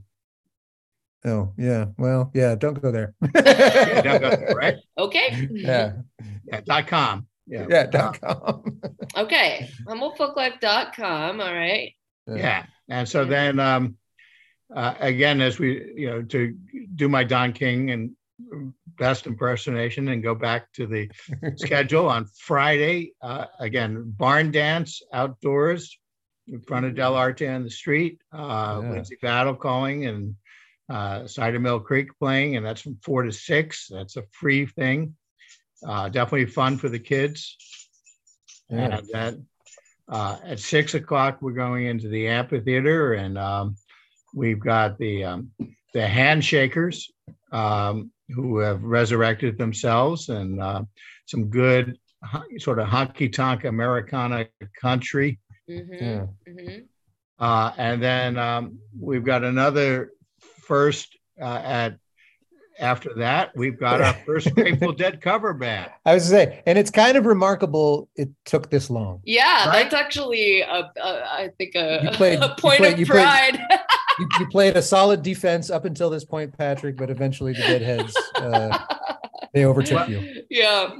[1.24, 1.86] Oh, yeah.
[1.98, 2.54] Well, yeah.
[2.54, 3.14] Don't go there.
[3.34, 4.76] Yeah, don't go there, right?
[4.96, 5.48] Okay.
[5.52, 5.92] Yeah.
[6.46, 7.26] Yeah, dot com.
[7.46, 7.66] Yeah.
[7.68, 7.86] Yeah.
[7.86, 8.80] Dot com.
[9.16, 9.68] Okay.
[9.86, 11.40] HumboldtFolklife.com.
[11.40, 11.92] All right.
[12.26, 13.96] yeah and so then um
[14.74, 16.56] uh, again as we you know to
[16.94, 18.12] do my don king and
[19.00, 21.10] best impersonation and go back to the
[21.56, 25.98] schedule on friday uh, again barn dance outdoors
[26.46, 28.90] in front of Dell'Arte on the street uh Yeah.
[28.92, 30.36] lindsay battle calling and
[30.88, 35.16] uh cider mill creek playing and that's from four to six that's a free thing
[35.86, 37.56] uh definitely fun for the kids
[38.68, 38.98] Yeah.
[38.98, 39.46] and then
[40.12, 43.76] uh, at six o'clock, we're going into the amphitheater and um,
[44.34, 45.52] we've got the um,
[45.94, 47.04] the handshakers
[47.52, 50.82] um, who have resurrected themselves and uh,
[51.26, 51.98] some good
[52.58, 54.46] sort of honky tonk Americana
[54.80, 55.38] country.
[55.68, 55.92] Mm-hmm.
[55.94, 56.26] Yeah.
[56.48, 56.78] Mm-hmm.
[57.38, 61.96] Uh, and then um, we've got another first uh, at
[62.80, 65.90] after that, we've got our first Grateful Dead cover band.
[66.04, 69.20] I was to say, and it's kind of remarkable it took this long.
[69.24, 69.82] Yeah, Right?
[69.90, 73.60] that's actually a, a, I think a, played- a point played- of you played- pride.
[74.18, 78.14] You, you played a solid defense up until this point, Patrick, but eventually the Deadheads
[78.34, 78.76] uh,
[79.54, 80.42] they overtook Well- you.
[80.50, 80.90] yeah.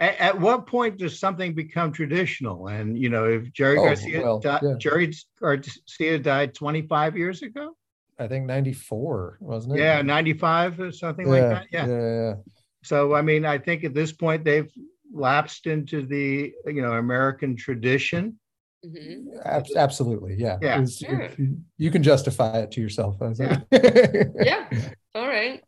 [0.00, 2.68] At, at what point does something become traditional?
[2.68, 4.74] And you know, if Jerry Oh, Garcia, well, di- yeah.
[4.78, 7.76] Jerry Garcia died 25 years ago.
[8.18, 9.80] I think '94 wasn't it?
[9.80, 11.66] Yeah, 95 or something yeah, like that.
[11.70, 11.86] Yeah.
[11.86, 12.34] yeah, yeah.
[12.82, 14.70] so I mean, I think at this point they've
[15.12, 18.38] lapsed into the you know American tradition.
[18.84, 19.26] Mhm.
[19.44, 20.58] Ab- absolutely, yeah.
[20.62, 20.74] Yeah.
[20.82, 21.20] It's- Sure.
[21.22, 23.20] if you- You can justify it to yourself.
[23.20, 24.68] I was like- Yeah.
[25.14, 25.62] All right.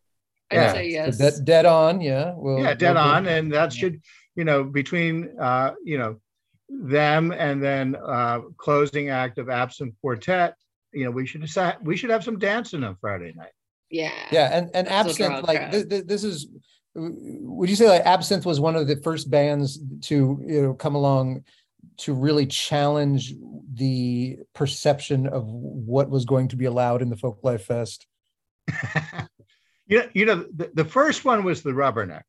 [0.50, 0.72] I'd Yeah.
[0.72, 1.18] say So yes.
[1.18, 2.32] Dead, dead on, yeah.
[2.37, 4.00] Well, yeah, dead well, on, and that should
[4.37, 6.20] you know between uh, you know
[6.68, 10.54] them and then uh, closing act of Absinthe Quartet.
[10.92, 13.53] You know, we should decide we should have some dancing on Friday night.
[13.90, 14.11] yeah.
[14.31, 15.72] Yeah, and and That's absinthe, like crowd.
[15.72, 16.48] this, this, this is.
[16.94, 20.94] Would you say like absinthe was one of the first bands to you know come
[20.94, 21.44] along
[21.98, 23.35] to really challenge
[23.74, 28.07] the perception of what was going to be allowed in the folk life fest?
[29.87, 32.22] you know, you know, the, the first one was the Rubberneckers.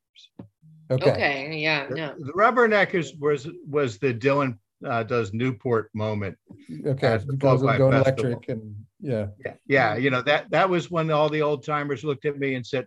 [0.92, 1.12] Okay.
[1.12, 1.58] Okay.
[1.58, 1.88] Yeah.
[1.88, 2.12] The, Yeah.
[2.18, 6.38] the Rubberneckers was was the Dylan uh, does Newport moment.
[6.86, 7.20] Okay.
[7.28, 8.26] Because Folk of going Festival.
[8.32, 9.28] electric and yeah.
[9.46, 12.56] Yeah, yeah, you know that that was when all the old timers looked at me
[12.56, 12.86] and said,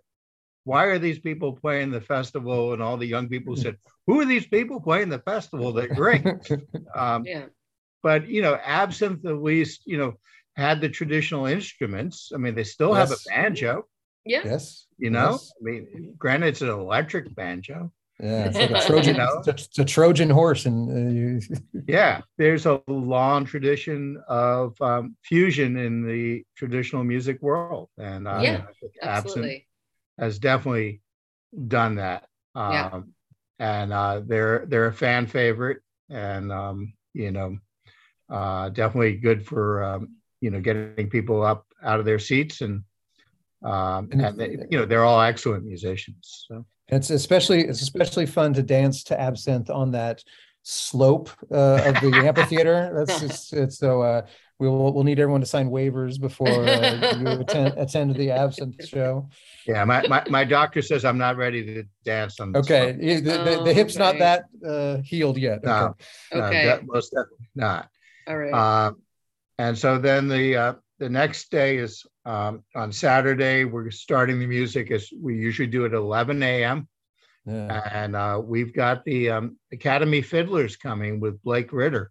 [0.64, 3.76] "Why are these people playing the festival?" And all the young people said,
[4.06, 5.72] "Who are these people playing the festival?
[5.72, 6.26] They're great."
[6.94, 7.46] um, Yeah.
[8.02, 10.14] but you know, absinthe at least you know
[10.54, 12.30] had the traditional instruments.
[12.34, 13.86] I mean, they still have a banjo.
[14.26, 14.42] Yeah.
[14.44, 14.86] yes.
[14.98, 17.90] You know, yes, I mean, granted, it's an electric banjo.
[18.20, 18.44] Yeah.
[18.46, 19.16] It's like a You Trojan.
[19.16, 19.38] know?
[19.38, 21.40] it's, a, it's a Trojan horse, and uh, you,
[21.88, 28.40] Yeah, there's a long tradition of um, fusion in the traditional music world, and uh,
[28.42, 29.66] Yeah, I think Absolutely.
[30.18, 31.00] has definitely
[31.68, 32.26] done that.
[32.54, 33.00] Um, Yeah.
[33.58, 37.58] And uh, they're they're a fan favorite, and um, you know,
[38.28, 42.82] uh, definitely good for um, you know getting people up out of their seats, and
[43.62, 46.46] um, And- and they, you know they're all excellent musicians.
[46.48, 46.66] So.
[46.88, 50.22] It's especially it's especially fun to dance to absinthe on that
[50.62, 52.92] slope uh, of the amphitheater.
[52.94, 54.26] That's just it's so uh,
[54.58, 59.28] we'll we'll need everyone to sign waivers before uh, you attend attend the absinthe show.
[59.66, 62.52] Yeah, my, my my doctor says I'm not ready to dance on.
[62.52, 63.00] this Okay, one.
[63.02, 65.62] yeah, the, the, the hip's not that uh, healed yet.
[65.62, 65.94] No,
[66.32, 66.40] Okay.
[66.40, 66.80] no, Okay.
[66.84, 67.88] most definitely not.
[68.26, 68.52] All right.
[68.52, 68.92] Uh,
[69.58, 73.64] and so then the uh, the next day is um, on Saturday.
[73.64, 76.88] We're starting the music as we usually do at 11 a.m.
[77.46, 77.88] Yeah.
[77.92, 82.10] And uh, we've got the um, Academy Fiddlers coming with Blake Ritter.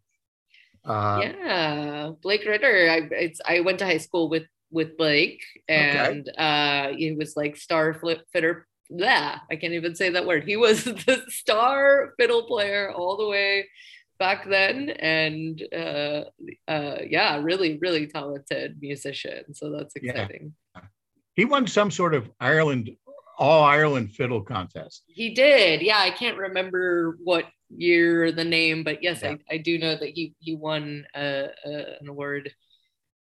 [0.83, 2.09] Uh, yeah.
[2.21, 2.89] Blake Ritter.
[2.89, 7.55] I it's I went to high school with with Blake and uh he was like
[7.55, 8.65] star flip fitter.
[8.89, 10.43] Yeah, I can't even say that word.
[10.43, 13.67] He was the star fiddle player all the way
[14.25, 14.75] back then
[15.17, 15.53] and
[15.83, 16.21] uh
[16.75, 20.11] uh yeah really really talented musician so that's Yeah.
[20.11, 20.45] exciting
[21.39, 22.85] He won some sort of Ireland
[23.37, 24.97] all Ireland fiddle contest.
[25.07, 25.81] He did.
[25.89, 27.45] Yeah, I can't remember what
[27.87, 29.31] year or the name, but yes, Yeah.
[29.49, 30.83] I, I do know that he he won
[31.15, 32.43] uh, uh, an award.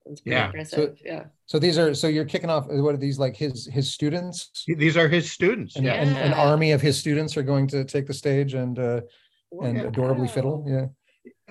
[0.06, 0.48] Pretty Yeah.
[0.48, 0.98] impressive.
[1.12, 1.24] yeah.
[1.52, 2.66] So these are so you're kicking off.
[2.68, 4.38] What are these like his his students?
[4.86, 5.76] These are his students.
[5.78, 6.02] And, Yeah.
[6.02, 9.02] and an army of his students are going to take the stage and uh,
[9.52, 9.88] and Wow.
[9.88, 10.66] adorably fiddle.
[10.68, 10.88] Yeah.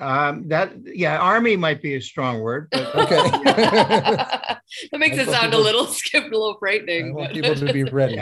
[0.01, 3.17] Um, that yeah, army might be a strong word, but Okay.
[3.45, 4.61] that
[4.93, 7.11] makes I it want sound a little skip, a little frightening.
[7.11, 7.15] I frightening.
[7.15, 8.15] want but- people to be ready.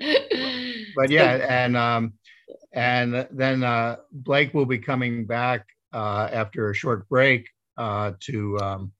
[0.00, 0.26] yeah.
[0.96, 2.14] but yeah, and um,
[2.72, 7.48] and then uh, Blake will be coming back uh, after a short break
[7.80, 8.92] uh, to um,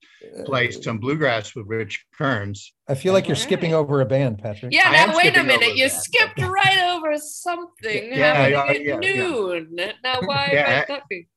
[0.47, 2.73] play some bluegrass with Rich Kearns.
[2.89, 3.43] I feel like you're Alright.
[3.49, 4.73] skipping over a band, Patrick.
[4.73, 5.77] yeah, I now wait a minute.
[5.77, 6.03] You that.
[6.03, 9.23] skipped right over something Yeah, happening yeah, at yeah, yeah.
[9.29, 9.77] noon.
[10.03, 11.29] Now why Yeah, might that be?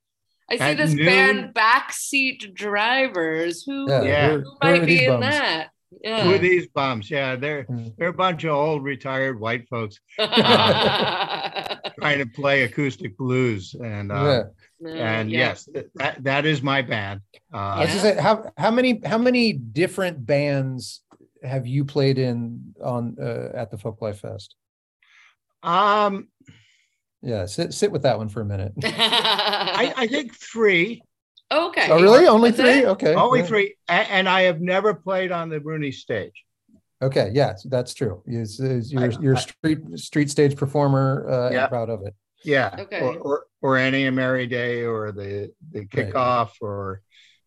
[0.50, 3.62] I see this noon- band backseat drivers.
[3.64, 4.02] Who, Yeah.
[4.02, 4.28] Yeah.
[4.28, 5.34] Who, who who might be in bums?
[6.02, 6.22] That?
[6.22, 7.10] Who are these bums?
[7.10, 7.96] Yeah, they're Mm.
[7.96, 10.38] they're a bunch of old retired white folks trying
[12.18, 14.44] to play acoustic blues, and uh,
[14.80, 15.20] Yeah.
[15.20, 15.38] and Yeah.
[15.38, 17.20] yes, that that is my band.
[17.52, 21.02] I Uh, was just say, how how many how many different bands
[21.42, 24.56] have you played in on uh, at the Folklife Fest?
[25.62, 26.28] um,
[27.22, 28.72] Yeah, sit sit with that one for a minute.
[28.84, 31.02] I, I think three,
[31.50, 31.88] okay.
[31.90, 32.26] Oh, really?
[32.26, 32.80] Only That's three?
[32.80, 32.88] it?
[32.88, 33.14] Okay.
[33.14, 33.46] only yeah.
[33.46, 36.44] three, a- and I have never played on the Rooney stage.
[37.02, 38.22] Okay, yeah, that's true.
[38.26, 41.62] Is is you're you're a I- street street stage performer uh, Yeah.
[41.62, 42.14] and proud of it.
[42.44, 42.74] Yeah.
[42.78, 43.00] Okay.
[43.00, 45.88] Or, or, or Annie and Mary Day or the, the Right.
[45.90, 47.00] kickoff or,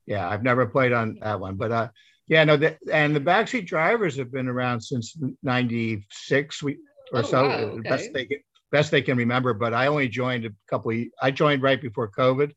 [0.07, 1.87] yeah, I've never played on that one, but, uh,
[2.27, 6.77] yeah, no, the, and the backseat drivers have been around since ninety-six we,
[7.13, 8.39] or Oh, so, wow, uh, best they can,
[8.71, 12.09] best they can remember, but I only joined a couple, of- I joined right before
[12.11, 12.51] COVID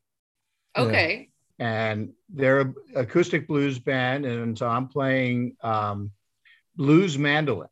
[0.77, 1.30] Okay.
[1.61, 4.25] And they're a acoustic blues band.
[4.25, 6.11] And so I'm playing, um,
[6.75, 7.69] blues mandolin.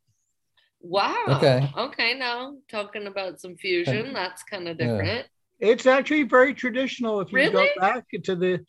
[0.80, 1.16] Wow.
[1.30, 1.66] Okay.
[1.76, 2.14] Okay.
[2.18, 4.86] Now talking about some fusion, that's kind of Yeah.
[4.86, 5.26] different.
[5.58, 7.20] It's actually very traditional.
[7.20, 7.52] If you Really?
[7.52, 8.64] go back to the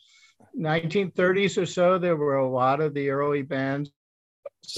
[0.57, 3.91] 1930s or so, there were a lot of the early bands.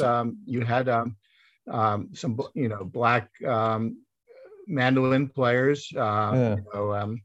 [0.01, 1.15] Um, you had um,
[1.69, 3.97] um, some you know black um,
[4.67, 6.56] mandolin players uh, Yeah.
[6.56, 7.21] you know, um,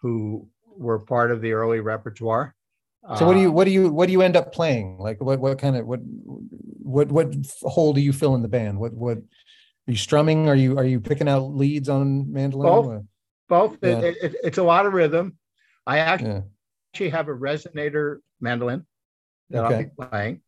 [0.00, 2.54] who were part of the early repertoire.
[3.18, 4.98] So what do you Uh, what do you what do you end up playing?
[4.98, 8.78] Like what what kind of what what what hole do you fill in the band?
[8.78, 9.22] What what are
[9.92, 10.48] you strumming?
[10.48, 12.66] Are you are you picking out leads on mandolin?
[12.72, 12.86] Both.
[12.86, 13.02] What-
[13.46, 13.78] both?
[13.82, 13.98] Yeah.
[13.98, 15.36] It, it, it's a lot of rhythm.
[15.86, 16.40] I actually Yeah.
[16.94, 18.86] actually have a resonator mandolin
[19.50, 20.40] that I'll be playing.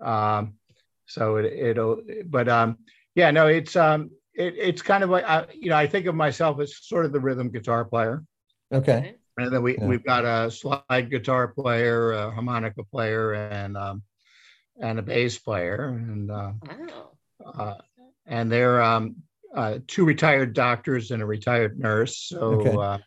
[0.00, 0.54] Um,
[1.06, 2.78] so it, it'll, but um,
[3.14, 6.16] yeah, no, it's um, it, it's kind of like I, you know, I think of
[6.16, 8.24] myself as sort of the rhythm guitar player,
[8.72, 9.16] Okay.
[9.42, 9.86] And then we Yeah.
[9.86, 14.02] we've got a slide guitar player, a harmonica player, and um,
[14.80, 17.10] and a bass player, and uh, Wow.
[17.44, 17.74] uh,
[18.26, 19.16] and they're um,
[19.54, 22.16] uh, two retired doctors and a retired nurse.
[22.18, 22.76] So Okay.
[22.76, 22.98] uh,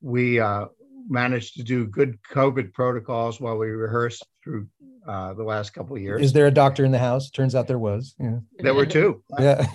[0.00, 0.66] we uh,
[1.08, 4.68] managed to do good COVID protocols while we rehearsed through
[5.08, 6.22] uh, the last couple of years.
[6.22, 7.30] Is there a doctor in the house?
[7.30, 8.14] Turns out there was.
[8.20, 8.38] Yeah.
[8.58, 9.22] there were two.
[9.38, 9.66] Yeah.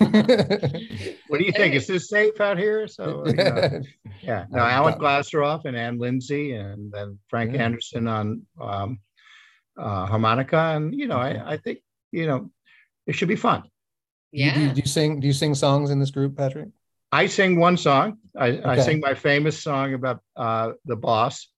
[1.28, 1.74] What do you think?
[1.74, 2.86] Is this safe out here?
[2.86, 3.80] So you know,
[4.22, 7.64] yeah, no, Uh, Alan Glaseroff and Ann Lindsay, and then Frank Yeah.
[7.64, 8.98] Anderson on um,
[9.76, 11.78] uh, harmonica, and you know, I, I think
[12.12, 12.50] you know
[13.08, 13.62] it should be fun.
[13.62, 13.68] Do
[14.42, 14.72] you- do, you, Yeah.
[14.74, 16.68] do you sing do you sing songs in this group, Patrick?
[17.10, 18.18] I sing one song.
[18.36, 21.48] I, I sing my famous song about uh, the boss.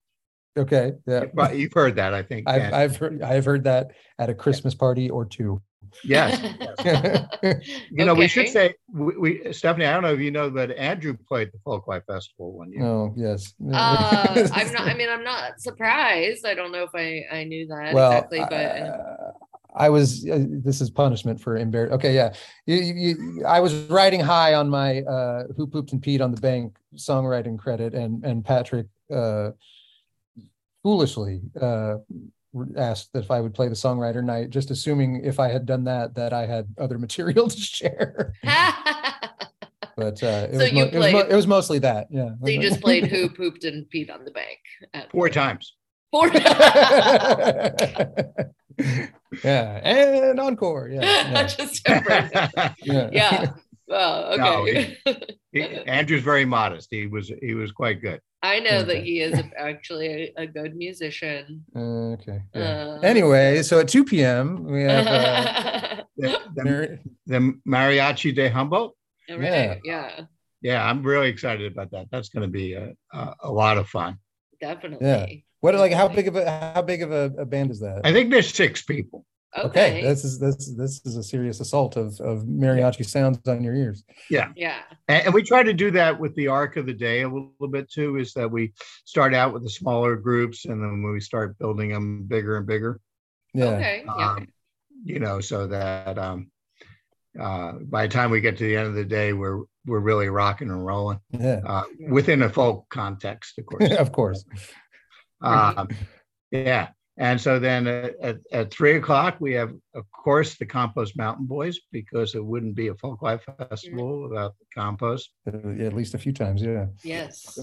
[0.57, 0.93] Okay.
[1.05, 1.25] Yeah.
[1.33, 2.49] But you've heard that, I think.
[2.49, 5.61] I've I've heard I've heard that at a Christmas party or two.
[6.03, 6.37] yes.
[7.91, 9.85] You know, we should say we, we Stephanie.
[9.85, 12.83] I don't know if you know, but Andrew played the Folklife Festival one year.
[12.83, 13.53] Oh yes.
[13.73, 14.81] Uh, I'm not.
[14.87, 16.45] I mean, I'm not surprised.
[16.45, 19.31] I don't know if I I knew that well, exactly, but uh,
[19.75, 20.27] I was.
[20.27, 21.93] Uh, this is punishment for embarrass.
[21.93, 22.33] Okay, yeah.
[22.65, 26.31] You, you, you- I was riding high on my uh, "Who Pooped and Peed on
[26.31, 29.51] the Bank" songwriting credit, and and Patrick uh,
[30.83, 31.95] foolishly uh,
[32.77, 36.15] asked if I would play the songwriter night, just assuming if I had done that,
[36.15, 38.33] that I had other material to share.
[39.95, 42.05] But uh, it, So was you mo- it, was mo- played- it was mostly that.
[42.11, 42.29] Yeah.
[42.39, 44.59] so you just played who pooped and peed on the bank
[44.93, 45.73] at Four times.
[46.11, 46.27] Four.
[49.43, 50.89] yeah, and encore.
[50.89, 51.43] Yeah, yeah.
[51.47, 53.09] just yeah.
[53.11, 53.51] Yeah.
[53.87, 54.97] Well, No, okay.
[55.51, 56.89] He- Andrew's very modest.
[56.91, 58.19] He was he was quite good.
[58.43, 61.63] I know that he is actually a, a good musician.
[61.75, 62.41] Uh, okay.
[62.53, 62.61] Yeah.
[62.61, 64.63] Uh, Anyway, so at 2 p.m.
[64.65, 68.95] we have uh, The, the, the Mariachi de Humboldt.
[69.29, 69.75] right, Yeah.
[69.83, 70.21] yeah.
[70.61, 72.07] Yeah, I'm really excited about that.
[72.11, 74.17] That's going to be a, a, a lot of fun.
[74.59, 75.05] definitely.
[75.07, 75.25] Yeah.
[75.61, 76.43] what like how big of a
[76.75, 78.01] how big of a, a band is that?
[78.03, 79.25] I think there's six people.
[79.57, 79.67] Okay,
[79.99, 80.01] Okay.
[80.03, 84.03] this is this this is a serious assault of of mariachi sounds on your ears.
[84.29, 84.51] yeah.
[85.07, 87.67] And, and we try to do that with the arc of the day a little
[87.71, 88.73] bit too, is that we
[89.05, 92.67] start out with the smaller groups and then when we start building them bigger and
[92.67, 92.99] bigger,
[93.53, 93.65] Yeah.
[93.65, 94.03] Okay.
[94.05, 94.31] Yeah.
[94.31, 94.47] um,
[95.03, 96.51] you know, so that um,
[97.39, 100.27] uh, by the time we get to the end of the day, we're we're really
[100.27, 101.61] rocking and rolling Yeah.
[101.65, 103.91] uh, within a folk context, of course.
[103.97, 104.43] of course.
[105.41, 105.87] um,
[106.51, 106.89] yeah.
[107.19, 111.47] And so then at, at, at three o'clock, we have, of course, the Compost Mountain
[111.47, 115.31] Boys, because it wouldn't be a folk life festival without the compost.
[115.51, 116.61] Uh, at least a few times.
[116.61, 116.85] Yeah.
[117.03, 117.57] Yes.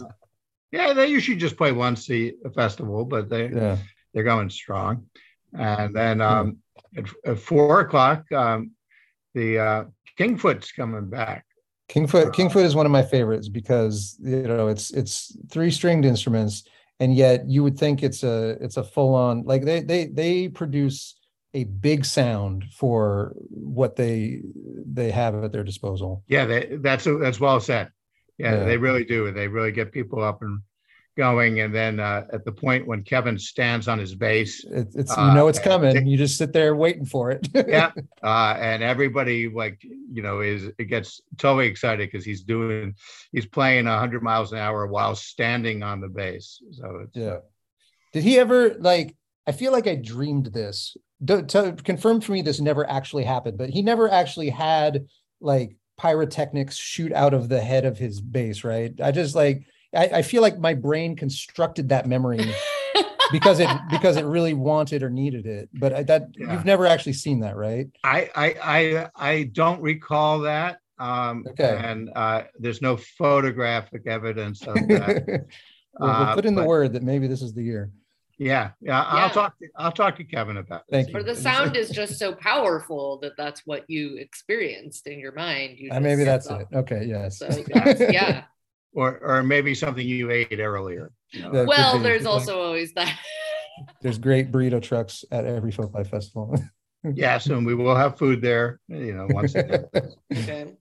[0.73, 3.79] Yeah, they usually just play once the the festival, but they Yeah.
[4.13, 5.07] they're going strong.
[5.57, 6.59] And then um,
[6.97, 8.73] at, at four o'clock, um,
[9.35, 9.85] the uh,
[10.19, 11.45] Kingfoot's coming back.
[11.89, 16.65] Kingfoot Kingfoot is one of my favorites because you know it's it's three stringed instruments
[17.05, 20.49] and yet you would think it's a it's a full on like they they they
[20.49, 20.99] produce
[21.53, 24.41] a big sound for what they
[24.99, 26.11] they have at their disposal.
[26.35, 27.87] Yeah, they, that's that's well said.
[28.39, 28.65] Yeah, Yeah.
[28.65, 29.31] they really do.
[29.33, 30.61] They really get people up and
[31.17, 31.61] going.
[31.61, 35.23] And then uh, at the point when Kevin stands on his bass, It, it's you
[35.23, 36.07] Uh, know it's coming.
[36.07, 37.49] You just sit there waiting for it.
[37.69, 37.91] yeah,
[38.23, 42.95] uh, and everybody like you know is it gets totally excited because he's doing
[43.33, 46.61] he's playing hundred miles an hour while standing on the bass.
[46.73, 47.39] So it's, Yeah.
[48.13, 49.17] Did he ever like?
[49.47, 50.97] I feel like I dreamed this.
[51.23, 53.59] Do, to confirm for me, this never actually happened.
[53.59, 55.07] But he never actually had
[55.41, 58.93] like pyrotechnics shoot out of the head of his bass, right?
[59.03, 59.65] I just like
[59.97, 62.41] I, I feel like my brain constructed that memory
[63.33, 65.69] because it because it really wanted or needed it.
[65.73, 66.53] But I, that Yeah.
[66.53, 67.89] you've never actually seen that, right?
[68.05, 70.79] I I I I don't recall that.
[70.99, 71.77] Um, Okay.
[71.83, 75.25] And uh, there's no photographic evidence of that.
[75.99, 77.91] we'll, we'll Uh, put in the word that maybe this is the year.
[78.39, 79.03] yeah, yeah.
[79.03, 79.59] I'll talk.
[79.59, 80.83] To, I'll talk to Kevin about.
[80.89, 81.07] This.
[81.07, 81.17] Thank you.
[81.19, 85.79] or the sound is just so powerful that that's what you experienced in your mind.
[85.79, 86.77] You Uh, maybe just- that's it.
[86.77, 87.39] Okay, yes.
[87.39, 87.49] So
[88.11, 88.45] yeah.
[88.95, 91.11] Or or maybe something you ate earlier.
[91.33, 91.51] you know.
[91.51, 92.05] That Well, be.
[92.05, 93.19] there's Like, also always that.
[94.03, 96.57] there's great burrito trucks at every folk life festival.
[97.13, 99.85] Yes, and we will have food there, you know, once again.
[100.33, 100.73] Okay.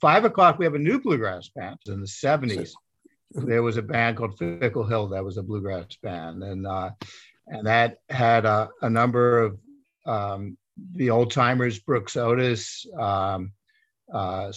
[0.00, 2.72] Five o'clock, we have a new bluegrass band in the seventies.
[3.32, 6.90] There was a band called Fickle Hill that was a bluegrass band, and uh,
[7.48, 9.58] and that had a, a number of
[10.06, 10.56] um,
[10.94, 13.50] the old timers, Brooks Otis, um,
[14.14, 14.52] uh,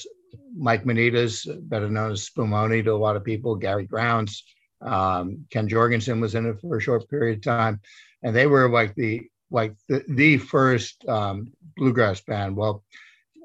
[0.56, 4.44] Mike Manitas, better known as Spumoni to a lot of people, Gary Grounds,
[4.82, 7.80] um, Ken Jorgensen was in it for a short period of time,
[8.24, 9.22] and they were like the
[9.52, 12.56] like the, the first um, bluegrass band.
[12.56, 12.84] Well,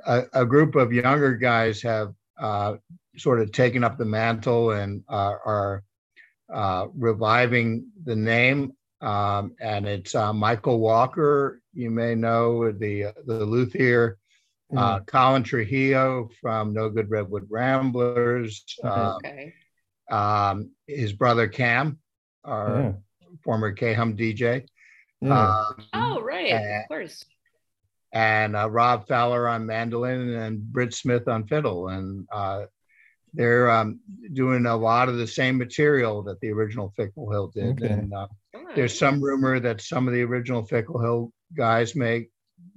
[0.07, 2.77] a, a, group of younger guys have uh,
[3.17, 5.83] sort of taken up the mantle and uh, are
[6.53, 8.73] uh, reviving the name.
[9.01, 14.19] Um, and it's uh, Michael Walker, you may know the the luthier,
[14.73, 15.07] mm.
[15.07, 18.65] Colin Trujillo from No Good Redwood Ramblers.
[18.85, 19.55] okay.
[20.11, 21.99] Um, his brother Cam,
[22.45, 22.93] our yeah.
[23.45, 24.67] former KHUM DJ.
[25.21, 25.49] Yeah.
[25.49, 27.25] Um, oh, right, and, of course.
[28.13, 31.89] And uh, Rob Fowler on mandolin and Britt Smith on fiddle.
[31.89, 32.65] And uh,
[33.35, 34.01] they're um,
[34.33, 37.83] doing a lot of the same material that the original Fickle Hill did.
[37.83, 37.93] Okay.
[37.93, 38.27] And uh,
[38.75, 42.31] there's some rumor that some of the original Fickle Hill guys make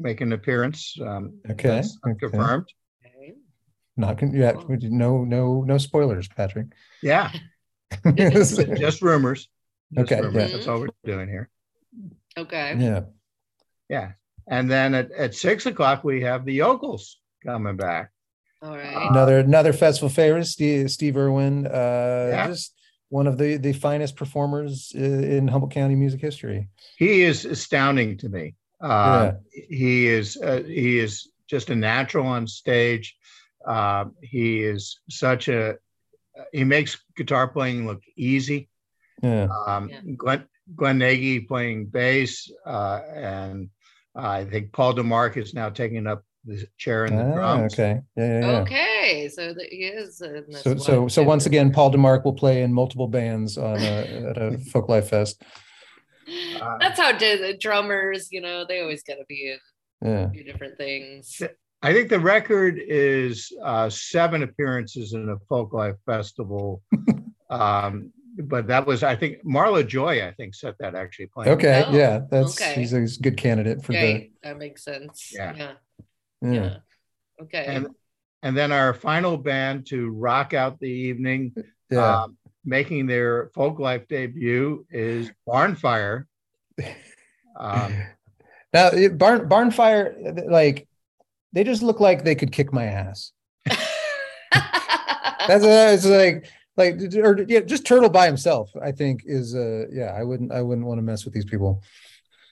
[0.04, 0.96] make an appearance.
[1.02, 1.80] Um, okay.
[1.80, 2.20] okay.
[2.20, 2.68] Confirmed.
[3.96, 4.54] Not con- yeah.
[4.68, 6.68] No, no, no spoilers, Patrick.
[7.02, 7.32] Yeah.
[8.16, 9.48] just rumors.
[9.94, 10.22] Just okay.
[10.22, 10.50] Rumors.
[10.50, 10.58] Yeah.
[10.58, 11.50] That's all we're doing here.
[12.38, 12.76] Okay.
[12.78, 13.02] Yeah.
[13.90, 14.12] Yeah.
[14.48, 18.12] And then at, at six o'clock, we have the Yokels coming back.
[18.62, 19.10] All right.
[19.10, 21.68] Another another festival favorite, Steve, Steve Irwin.
[21.68, 22.48] Uh, yeah.
[22.48, 22.74] Just
[23.10, 26.70] one of the the finest performers in Humboldt County music history.
[26.98, 28.56] He is astounding to me.
[28.84, 29.66] Uh, yeah.
[29.70, 33.16] He is uh, he is just a natural on stage.
[33.66, 35.78] Uh, he is such a
[36.52, 38.70] he makes guitar playing look easy.
[39.22, 39.48] Yeah.
[39.66, 40.02] Um, yeah.
[40.18, 43.70] Glenn, Glenn Nagy playing bass, uh, and
[44.16, 47.74] I think Paul DeMarc is now taking up the chair in the ah, drums.
[47.74, 48.02] Okay.
[48.18, 48.60] Yeah, yeah, yeah.
[48.60, 49.30] Okay.
[49.34, 50.22] So that he is.
[50.62, 54.38] so so so once again, Paul DeMarc will play in multiple bands on a, at
[54.38, 55.42] a Folklife Fest.
[56.62, 59.58] Uh, That's how the drummers, you know, they always got to be
[60.02, 60.44] in yeah.
[60.44, 61.42] different things.
[61.82, 66.82] I think the record is uh, seven appearances in a Folklife Festival.
[67.50, 71.52] um, but that was I think Marla Joy I think set that actually playing.
[71.52, 72.74] Okay, oh, yeah, that's okay.
[72.74, 74.32] he's, a, he's a good candidate for okay.
[74.42, 74.50] the.
[74.50, 75.32] That makes sense.
[75.32, 75.54] Yeah.
[75.56, 75.72] yeah.
[76.42, 76.78] yeah, yeah,
[77.42, 77.66] Okay.
[77.68, 77.88] And
[78.42, 81.54] and then our final band to rock out the evening,
[81.90, 82.24] yeah.
[82.24, 86.26] Um, making their folk life debut is Barnfire.
[87.56, 87.94] Um,
[88.74, 90.88] now Barn Barnfire, like
[91.52, 93.32] they just look like they could kick my ass.
[95.48, 96.48] that's, that's like
[96.78, 100.62] like or yeah, just turtle by himself i think is uh yeah i wouldn't i
[100.62, 101.82] wouldn't want to mess with these people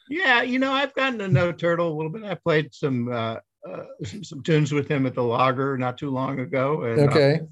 [0.09, 3.38] yeah you know i've gotten to know turtle a little bit i played some uh,
[3.68, 7.03] uh some, some, tunes with him at the logger not too long ago and, uh,
[7.03, 7.45] okay uh,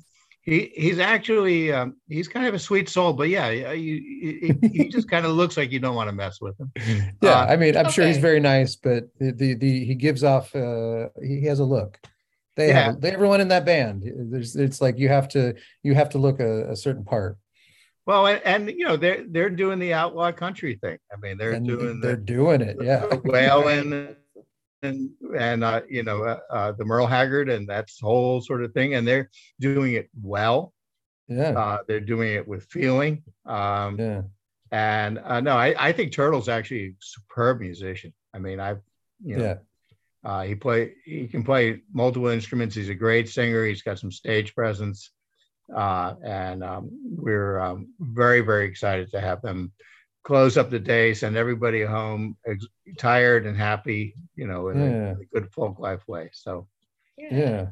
[0.49, 5.09] he he's actually um, he's kind of a sweet soul but yeah he, he just
[5.09, 6.71] kind of looks like you don't want to mess with him
[7.21, 7.93] yeah uh, i mean i'm okay.
[7.93, 11.63] sure he's very nice but the the, the he gives off uh he has a
[11.63, 11.99] look
[12.59, 12.91] they yeah.
[12.91, 14.03] have everyone in that band.
[14.05, 17.37] There's it's like you have to you have to look a, a certain part.
[18.05, 20.97] Well, and, and, you know they're they're doing the outlaw country thing.
[21.11, 22.75] I mean they're and doing they're the, doing it.
[22.81, 24.13] Yeah, wailing
[24.81, 28.73] and and uh, you know uh, uh, the Merle Haggard and that's whole sort of
[28.73, 30.73] thing, and they're doing it well.
[31.27, 33.23] Yeah, uh, they're doing it with feeling.
[33.45, 34.21] Um, yeah,
[34.71, 38.13] and uh, no, I I think Turtle's actually a superb musician.
[38.33, 38.81] I mean I've
[39.23, 39.55] you know, yeah
[40.23, 42.75] uh, he play he can play multiple instruments.
[42.75, 43.65] He's a great singer.
[43.65, 45.11] He's got some stage presence,
[45.73, 49.71] uh, and um, we're um, very very excited to have them
[50.23, 52.67] close up the day, send everybody home ex-
[52.97, 54.13] tired and happy.
[54.35, 54.85] You know, in, yeah.
[54.85, 56.29] a, in, a, good folk life way.
[56.33, 56.67] So,
[57.17, 57.67] yeah.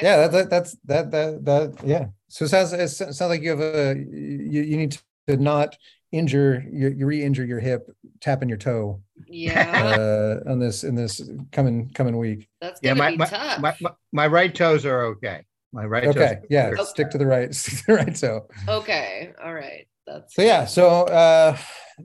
[0.00, 2.06] Yeah, that, that, that's that that that yeah.
[2.28, 4.96] So it sounds it sounds like you have a you, you need
[5.26, 5.76] to not
[6.12, 7.88] injure you, you re-injure your hip
[8.20, 11.22] tapping your toe yeah uh, on this in this
[11.52, 15.84] coming coming week that's yeah my, my, my, my, my right toes are okay my
[15.84, 16.82] right okay yeah okay.
[16.84, 20.64] stick to the right stick to the right toe okay all right that's so yeah
[20.64, 21.56] so uh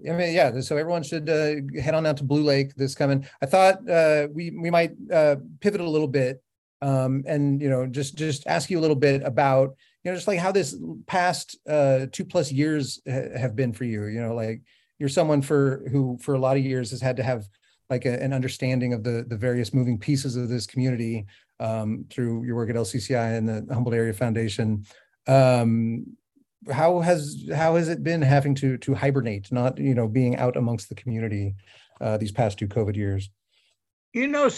[0.07, 3.25] i mean yeah so everyone should uh, head on out to blue lake this coming
[3.41, 6.41] i thought uh we we might uh pivot a little bit
[6.81, 10.27] um and you know just just ask you a little bit about you know just
[10.27, 10.75] like how this
[11.07, 14.61] past uh two plus years ha- have been for you you know like
[14.99, 17.45] you're someone for who for a lot of years has had to have
[17.89, 21.25] like a, an understanding of the the various moving pieces of this community
[21.59, 24.85] um, through your work at LCCI and the Humboldt Area Foundation.
[25.27, 26.17] Um,
[26.71, 30.57] how has how has it been having to to hibernate, not you know being out
[30.57, 31.55] amongst the community
[32.01, 33.29] uh, these past two COVID years?
[34.13, 34.49] You know,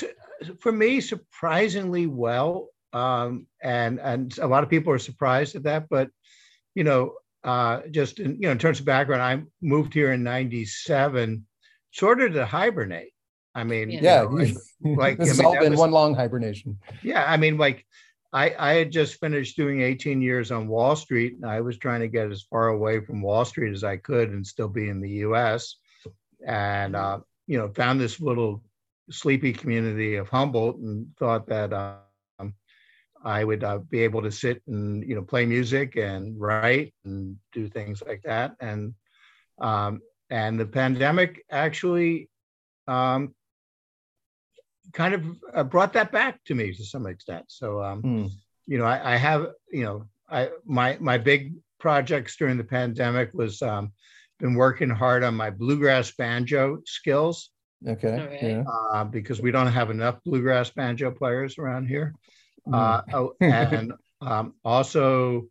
[0.59, 2.69] for me, surprisingly well.
[2.93, 5.89] Um, and and a lot of people are surprised at that.
[5.89, 6.09] But
[6.75, 10.23] you know, uh, just in, you know, in terms of background, I moved here in
[10.23, 11.45] '97,
[11.91, 13.13] sort of to hibernate.
[13.53, 14.55] I mean, yeah, you know, like,
[14.97, 16.77] like this I mean, all been was, one long hibernation.
[17.01, 17.85] Yeah, I mean, like
[18.33, 22.01] I, I had just finished doing 18 years on Wall Street, and I was trying
[22.01, 24.99] to get as far away from Wall Street as I could and still be in
[24.99, 25.75] the U.S.
[26.45, 28.61] And uh, you know, found this little
[29.09, 32.53] sleepy community of Humboldt, and thought that um,
[33.23, 37.37] I would uh, be able to sit and you know play music and write and
[37.53, 38.55] do things like that.
[38.59, 38.93] And
[39.59, 42.29] um, and the pandemic actually
[42.87, 43.33] um,
[44.97, 45.23] kind of
[45.53, 47.45] uh, brought that back to me to some extent.
[47.49, 48.31] So, um, mm.
[48.65, 53.29] you know, I, I, have, you know, I my my big projects during the pandemic
[53.33, 53.93] was um,
[54.39, 57.51] been working hard on my bluegrass banjo skills.
[57.87, 58.39] Okay.
[58.41, 58.63] Yeah.
[58.91, 62.15] Uh, because we don't have enough bluegrass banjo players around here.
[62.67, 62.73] Mm.
[62.73, 65.47] Uh, oh, and um, also,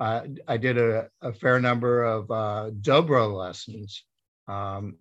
[0.00, 4.04] uh, I did a, a, fair number of uh, dobro lessons.
[4.48, 4.96] Um,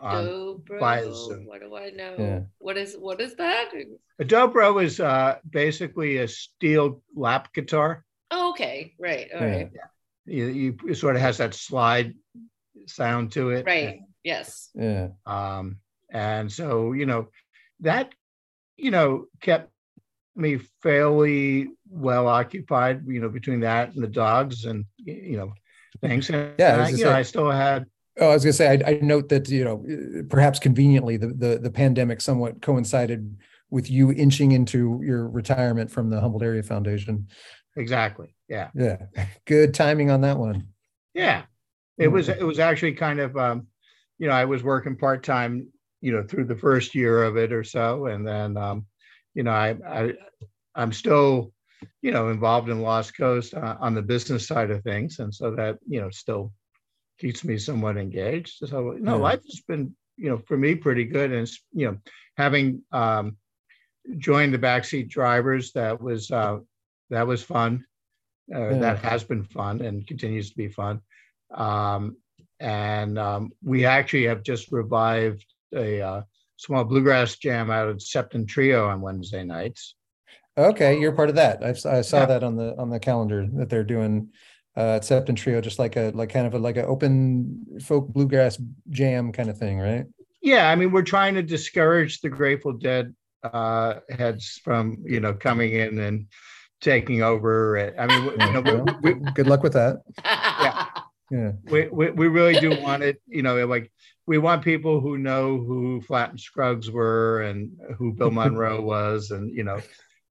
[0.00, 1.46] on by Zoom.
[1.46, 2.14] What do I know?
[2.18, 2.40] Yeah.
[2.58, 3.70] What is what is that?
[4.18, 8.04] A dobro is uh, basically a steel lap guitar.
[8.30, 9.46] Oh, okay, right, all yeah.
[9.46, 9.70] right.
[9.74, 9.86] Yeah.
[10.26, 12.14] You, you, it sort of has that slide
[12.86, 13.64] sound to it.
[13.66, 13.88] Right.
[13.88, 14.70] And, yes.
[14.74, 15.08] Yeah.
[15.24, 15.78] Um,
[16.10, 17.28] and so you know
[17.80, 18.12] that
[18.76, 19.70] you know kept
[20.36, 23.02] me fairly well occupied.
[23.06, 25.54] You know between that and the dogs and you know
[26.00, 26.30] things.
[26.30, 27.86] And yeah, I, you know, I still had
[28.20, 29.84] Oh, I was going to say, I, I, note that you know,
[30.28, 33.36] perhaps conveniently, the, the the pandemic somewhat coincided
[33.70, 37.28] with you inching into your retirement from the Humboldt Area Foundation.
[37.76, 38.34] Exactly.
[38.48, 38.70] Yeah.
[38.74, 38.96] Yeah.
[39.44, 40.68] Good timing on that one.
[41.14, 41.42] Yeah,
[41.96, 42.28] it was.
[42.28, 43.66] It was actually kind of, um,
[44.18, 45.68] you know, I was working part time,
[46.00, 48.86] you know, through the first year of it or so, and then, um,
[49.34, 50.12] you know, I, I
[50.74, 51.52] I'm still,
[52.02, 55.54] you know, involved in Lost Coast uh, on the business side of things, and so
[55.56, 56.52] that you know still
[57.18, 58.66] keeps me somewhat engaged.
[58.66, 59.22] So no, yeah.
[59.22, 61.98] life has been you know for me pretty good, and you know
[62.36, 63.36] having um,
[64.16, 66.58] joined the backseat drivers that was uh,
[67.10, 67.84] that was fun.
[68.54, 68.78] Uh, yeah.
[68.78, 71.02] That has been fun and continues to be fun.
[71.54, 72.16] Um,
[72.60, 75.44] and um, we actually have just revived
[75.74, 76.22] a uh,
[76.56, 79.94] small bluegrass jam out of Septentrio on Wednesday nights.
[80.56, 81.62] Okay, you're part of that.
[81.62, 82.26] I, I saw yeah.
[82.26, 84.30] that on the on the calendar that they're doing
[84.78, 88.60] uh, Septentrio, just like a like kind of a, like an open folk bluegrass
[88.90, 90.06] jam kind of thing, right?
[90.40, 93.12] Yeah, I mean, we're trying to discourage the Grateful Dead
[93.42, 96.26] uh, heads from you know coming in and
[96.80, 97.92] taking over.
[97.98, 99.96] I mean, you know, we, we, good luck with that.
[100.24, 100.86] Yeah,
[101.32, 101.52] yeah.
[101.64, 103.20] We, we we really do want it.
[103.26, 103.90] You know, like
[104.26, 109.32] we want people who know who Flatt and Scruggs were and who Bill Monroe was,
[109.32, 109.80] and you know,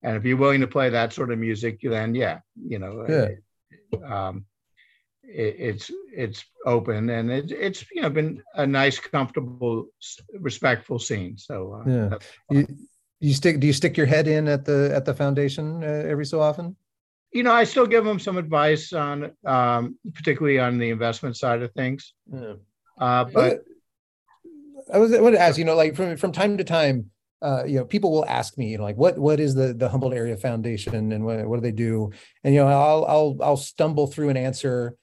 [0.02, 3.28] and if you're willing to play that sort of music, then yeah, you know, yeah
[4.04, 4.44] um,
[5.22, 9.86] it, it's it's open and it, it's you know been a nice, comfortable,
[10.38, 11.36] respectful scene.
[11.36, 12.18] So uh, yeah,
[12.50, 12.66] you,
[13.20, 13.60] you stick.
[13.60, 16.76] Do you stick your head in at the at the foundation uh, every so often?
[17.32, 21.60] You know, I still give them some advice on, um, particularly on the investment side
[21.60, 22.14] of things.
[22.32, 22.54] Yeah.
[22.98, 23.64] Uh, but
[24.92, 27.10] I was I want to ask, you know, like from from time to time,
[27.40, 29.88] uh, you know, people will ask me, you know, like, what what is the the
[29.88, 32.10] Humboldt Area Foundation and what what do they do?
[32.44, 34.96] And you know, I'll I'll I'll stumble through an answer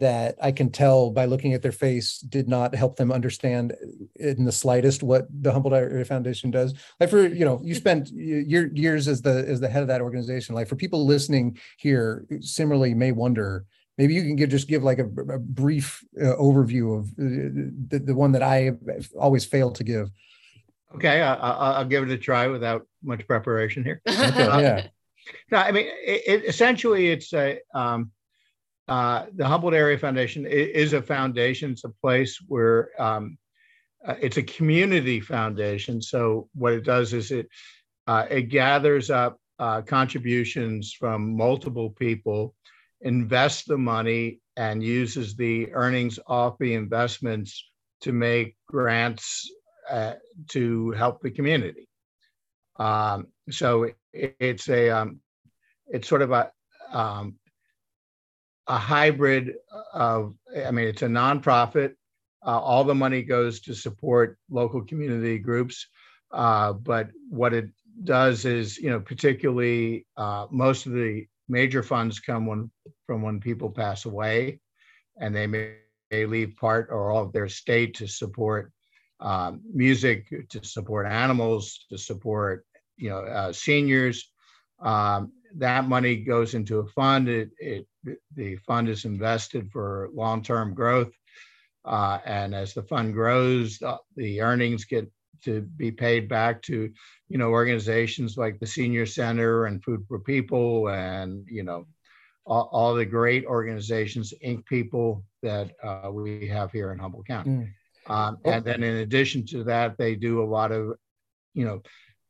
[0.00, 3.74] that I can tell by looking at their face did not help them understand
[4.16, 6.74] in the slightest what the Humboldt Area Foundation does.
[6.98, 10.00] Like for you know, you spent your years as the as the head of that
[10.00, 10.54] organization.
[10.54, 13.64] Like for people listening here, similarly may wonder.
[13.98, 18.02] Maybe you can give just give like a, a brief uh, overview of uh, the,
[18.04, 18.72] the one that I
[19.18, 20.10] always fail to give.
[20.94, 24.00] Okay, I, will give it a try without much preparation here.
[24.08, 24.86] Okay, yeah.
[25.50, 28.12] No, I mean, it, it, essentially, it's a um,
[28.88, 31.72] uh, the Humboldt Area Foundation is a foundation.
[31.72, 33.36] It's a place where um,
[34.06, 36.00] uh, it's a community foundation.
[36.00, 37.48] So what it does is it
[38.06, 42.54] uh, it gathers up uh, contributions from multiple people,
[43.00, 47.68] invests the money, and uses the earnings off the investments
[48.02, 49.50] to make grants
[49.90, 50.14] uh,
[50.48, 51.88] to help the community.
[52.78, 55.20] Um, so it, it's a um,
[55.88, 56.50] it's sort of a
[56.92, 57.36] um,
[58.66, 59.54] a hybrid
[59.92, 60.34] of
[60.64, 61.94] I mean it's a nonprofit.
[62.44, 65.86] Uh, all the money goes to support local community groups,
[66.32, 67.70] uh, but what it
[68.04, 72.70] does is you know particularly uh, most of the major funds come when
[73.06, 74.60] from when people pass away,
[75.20, 75.74] and they may,
[76.12, 78.72] leave part or all of their estate to support
[79.20, 84.30] um, music to support animals, to support you know uh, seniors.
[84.80, 87.28] Um, that money goes into a fund.
[87.28, 87.86] It, it
[88.34, 91.12] the fund is invested for long-term growth,
[91.84, 95.10] uh, and as the fund grows, uh, the earnings get
[95.44, 96.90] to be paid back to
[97.28, 101.86] you know organizations like the Senior Center and Food for People, and you know
[102.44, 104.64] all, all the great organizations, Inc.
[104.66, 107.50] People that uh, we have here in Humboldt County.
[107.50, 107.72] Mm.
[108.08, 108.50] Um, oh.
[108.50, 110.94] and then in addition to that, they do a lot of,
[111.54, 111.82] you know,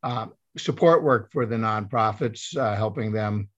[0.03, 3.49] um, support work for the nonprofits, uh, helping them,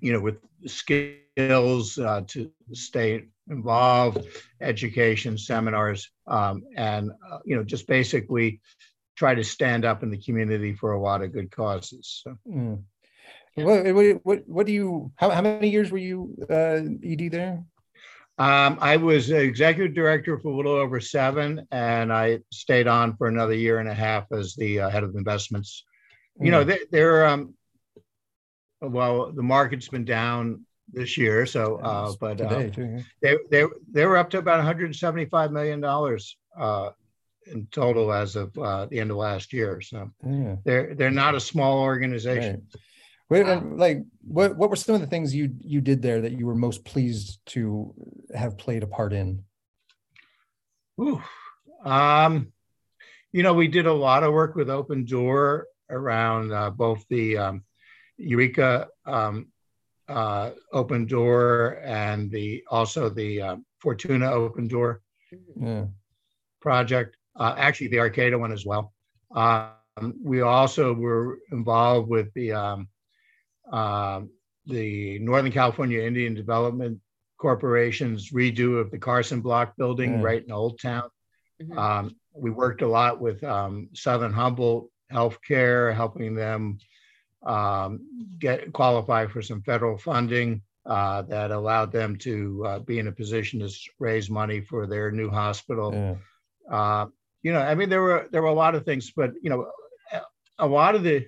[0.00, 0.36] you know, with
[0.66, 4.26] skills uh, to stay involved,
[4.60, 8.60] education, seminars, um, and, uh, you know, just basically
[9.16, 12.22] try to stand up in the community for a lot of good causes.
[12.24, 12.36] So.
[12.48, 12.82] Mm.
[13.56, 17.62] What, what, what, what do you, how, how many years were you uh, ED there?
[18.36, 23.28] Um, I was executive director for a little over seven, and I stayed on for
[23.28, 25.84] another year and a half as the uh, head of investments.
[26.40, 26.44] Mm.
[26.46, 26.68] You know, hmm.
[26.70, 27.54] they, they're um,
[28.80, 32.70] well, the market's been down this year, so uh, but uh,
[33.22, 36.90] they they they were up to about 175 million dollars uh,
[37.46, 39.80] in total as of uh, the end of last year.
[39.80, 40.56] So yeah.
[40.64, 42.66] they're they're not a small organization.
[42.72, 42.82] Right.
[43.30, 46.46] Wait, like what what were some of the things you you did there that you
[46.46, 47.94] were most pleased to
[48.34, 49.44] have played a part in?
[51.00, 51.22] Ooh,
[51.84, 52.52] um,
[53.32, 57.38] you know, we did a lot of work with Open Door around uh, both the
[57.38, 57.64] um,
[58.18, 59.48] Eureka um,
[60.08, 65.00] uh, Open Door and the also the uh, Fortuna Open Door
[65.56, 65.86] yeah.
[66.60, 67.16] project.
[67.34, 68.92] Uh, actually, the Arcata one as well.
[69.34, 72.52] Um, we also were involved with the
[73.70, 74.30] um, um,
[74.66, 76.98] the Northern California Indian Development
[77.38, 80.22] Corporation's redo of the Carson Block building yeah.
[80.22, 81.08] right in Old Town.
[81.60, 81.78] Mm-hmm.
[81.78, 86.78] Um, we worked a lot with um, Southern Humboldt Healthcare, helping them
[87.44, 88.00] um,
[88.38, 93.12] get qualify for some federal funding uh, that allowed them to uh, be in a
[93.12, 95.92] position to raise money for their new hospital.
[95.92, 96.76] Yeah.
[96.76, 97.06] Uh,
[97.42, 99.66] you know, I mean, there were there were a lot of things, but you know,
[100.58, 101.26] a lot of the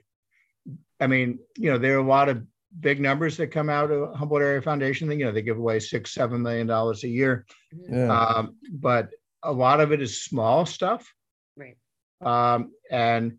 [1.00, 2.42] I mean, you know, there are a lot of
[2.80, 5.10] big numbers that come out of Humboldt Area Foundation.
[5.10, 7.46] You know, they give away six, seven million dollars a year,
[7.88, 8.10] yeah.
[8.10, 9.10] um, but
[9.42, 11.12] a lot of it is small stuff.
[11.56, 11.76] Right.
[12.20, 13.38] Um, and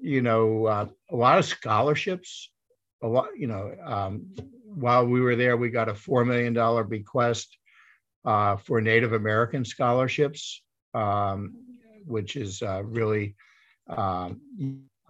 [0.00, 2.50] you know, uh, a lot of scholarships.
[3.02, 4.26] A lot, you know, um,
[4.64, 7.56] while we were there, we got a four million dollar bequest
[8.24, 10.62] uh, for Native American scholarships,
[10.94, 11.54] um,
[12.04, 13.34] which is uh, really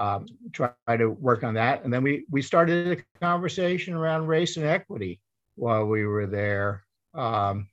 [0.02, 1.84] um, try to work on that.
[1.84, 5.20] And then we we started a conversation around race and equity
[5.54, 6.82] while we were there
[7.14, 7.68] um,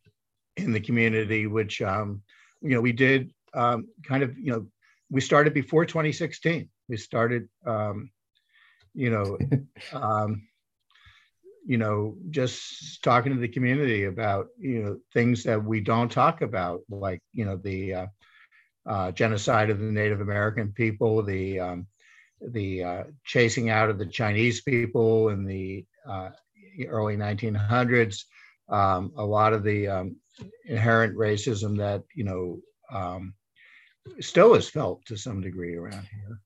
[0.56, 2.22] in the community, which um,
[2.62, 4.68] you know we did um, kind of you know
[5.10, 6.70] we started before 2016.
[6.88, 8.12] We started um,
[8.94, 9.40] you know
[9.94, 10.48] um,
[11.66, 16.44] you know just talking to the community about you know things that we don't talk
[16.44, 18.08] about, like you know the uh,
[18.86, 21.88] uh, genocide of the Native American people, the um,
[22.42, 26.30] the uh, chasing out of the Chinese people in the uh,
[26.88, 28.26] early 1900s,
[28.70, 30.16] um, a lot of the um,
[30.66, 32.60] inherent racism that you know
[32.92, 33.34] um,
[34.20, 36.40] still is felt to some degree around here.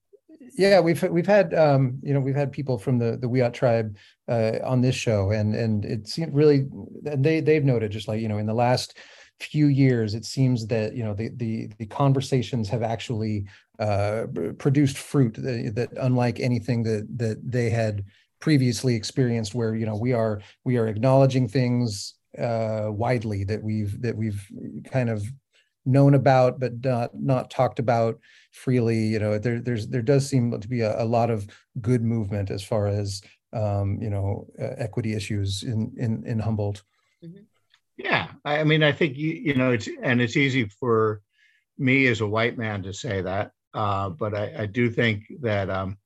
[0.55, 3.97] Yeah, we've we've had um, you know we've had people from the the Wiyot tribe
[4.27, 6.67] uh, on this show, and and it seemed really,
[7.05, 8.97] and they they've noted just like you know in the last
[9.39, 13.45] few years, it seems that you know the the, the conversations have actually
[13.83, 14.27] uh,
[14.57, 18.05] produced fruit that, that, unlike anything that that they had
[18.39, 24.01] previously experienced, where you know we are we are acknowledging things uh, widely that we've
[24.01, 24.41] that we've
[24.91, 25.23] kind of
[25.85, 28.19] known about but not not talked about
[28.51, 28.99] freely.
[28.99, 31.47] You know, there there's there does seem to be a, a lot of
[31.81, 33.21] good movement as far as
[33.51, 36.83] um, you know uh, equity issues in in in Humboldt.
[37.23, 37.43] Mm-hmm.
[37.97, 41.21] Yeah, I mean, I think you you know it's and it's easy for
[41.77, 45.69] me as a white man to say that, uh, but I, I, do think that
[45.69, 45.97] um,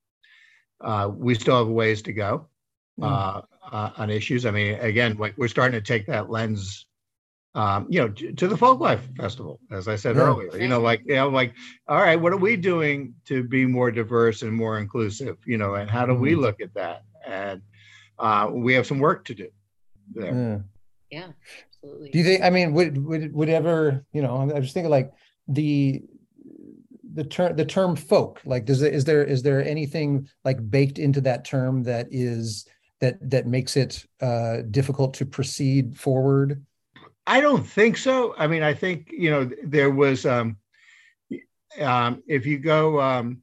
[0.81, 2.47] uh, we still have ways to go
[2.99, 3.05] mm.
[3.05, 3.41] uh,
[3.71, 4.45] uh, on issues.
[4.45, 6.85] I mean, again, like we're starting to take that lens,
[7.55, 10.23] um, you know, to, to, the Folklife Festival, as I said yeah.
[10.23, 10.57] earlier.
[10.57, 11.53] You know, like you know, like
[11.87, 15.37] all right, what are we doing to be more diverse and more inclusive?
[15.45, 16.19] You know, and how do mm.
[16.19, 17.03] we look at that?
[17.25, 17.61] And
[18.19, 19.49] uh, we have some work to do
[20.13, 20.63] there.
[21.11, 21.19] Yeah.
[21.19, 21.31] yeah
[21.87, 22.11] absolutely.
[22.11, 22.43] Do you think?
[22.43, 24.05] I mean, would would would ever?
[24.13, 25.11] You know, I'm just thinking like
[25.47, 26.03] the
[27.17, 28.39] the term the term folk.
[28.45, 32.67] Like, does it is there is there anything like baked into that term that is
[33.01, 36.63] that that makes it uh, difficult to proceed forward?
[37.25, 38.35] I don't think so.
[38.37, 40.25] I mean, I think you know there was.
[40.25, 40.57] Um,
[41.81, 43.41] um, if you go, um,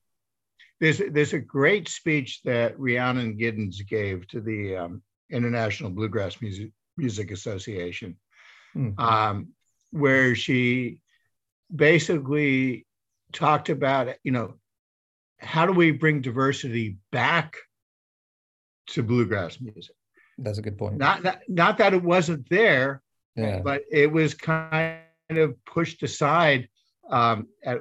[0.81, 6.71] there's there's a great speech that Rhiannon Giddens gave to the um, International Bluegrass Music
[6.97, 8.17] Music Association,
[8.77, 8.99] mm-hmm.
[9.01, 9.49] um,
[9.91, 11.01] where she
[11.75, 12.87] basically
[13.35, 14.55] talked about you know
[15.39, 17.57] how do we bring diversity back
[18.89, 19.95] to bluegrass music.
[20.39, 20.97] That's a good point.
[20.97, 23.03] Not not, not that it wasn't there,
[23.37, 23.61] yeah.
[23.61, 26.69] but it was kind of pushed aside
[27.11, 27.81] um, at,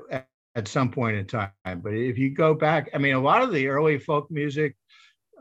[0.56, 1.52] at some point in time.
[1.66, 4.76] But if you go back, I mean, a lot of the early folk music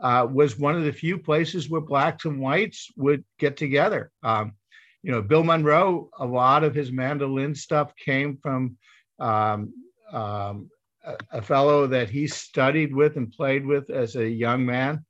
[0.01, 4.11] uh, was one of the few places where blacks and whites would get together.
[4.23, 4.53] Um,
[5.03, 8.77] you know, Bill Monroe, a lot of his mandolin stuff came from
[9.19, 9.73] um,
[10.13, 10.69] um,
[11.03, 15.03] a, a, fellow that he studied with and played with as a young man,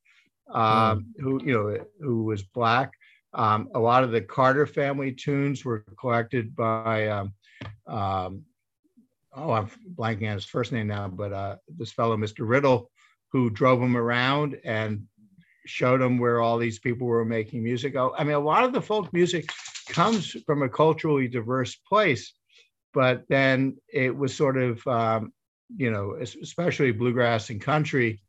[0.49, 1.03] mm.
[1.19, 2.91] who you know who was black.
[3.33, 7.33] Um, a lot of the Carter family tunes were collected by um,
[7.87, 8.43] um,
[9.35, 12.47] oh, I'm blanking on his first name now, but uh, this fellow, Mr.
[12.47, 12.89] Riddle,
[13.31, 15.03] who drove him around and
[15.65, 17.95] showed him where all these people were making music.
[17.95, 19.49] Oh, I mean, a lot of the folk music
[19.89, 22.33] comes from a culturally diverse place,
[22.93, 25.33] but then it was sort of, um,
[25.75, 28.21] you know, especially bluegrass and country,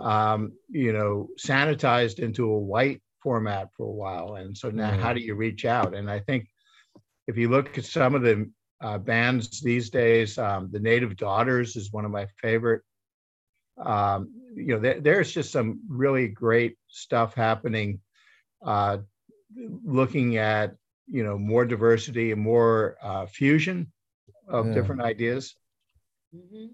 [0.00, 4.34] um, you know, sanitized into a white format for a while.
[4.34, 5.00] And so now, mm.
[5.00, 5.94] how do you reach out?
[5.94, 6.48] And I think
[7.26, 8.50] if you look at some of the
[8.82, 10.36] uh, bands these days.
[10.36, 12.82] Um, the Native Daughters is one of my favorite.
[13.82, 18.00] Um, you know, there, there's just some really great stuff happening.
[18.64, 18.98] Uh,
[19.84, 20.74] looking at
[21.06, 23.91] you know more diversity and more uh, fusion
[24.52, 24.74] of yeah.
[24.74, 25.56] different ideas.
[26.34, 26.66] Mm-hmm.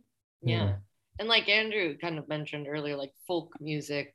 [0.43, 0.57] Yeah.
[0.57, 0.74] yeah.
[1.18, 4.14] and like Andrew kind of mentioned earlier, like folk music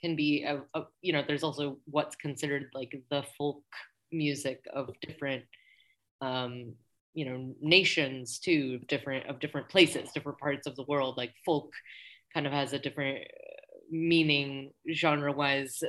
[0.00, 3.62] can be a, a you know there's also what's considered like the folk
[4.12, 5.44] music of different
[6.20, 6.74] um,
[7.14, 11.72] you know nations too different of different places different parts of the world like folk
[12.34, 13.18] kind of has a different
[13.90, 15.82] meaning genre wise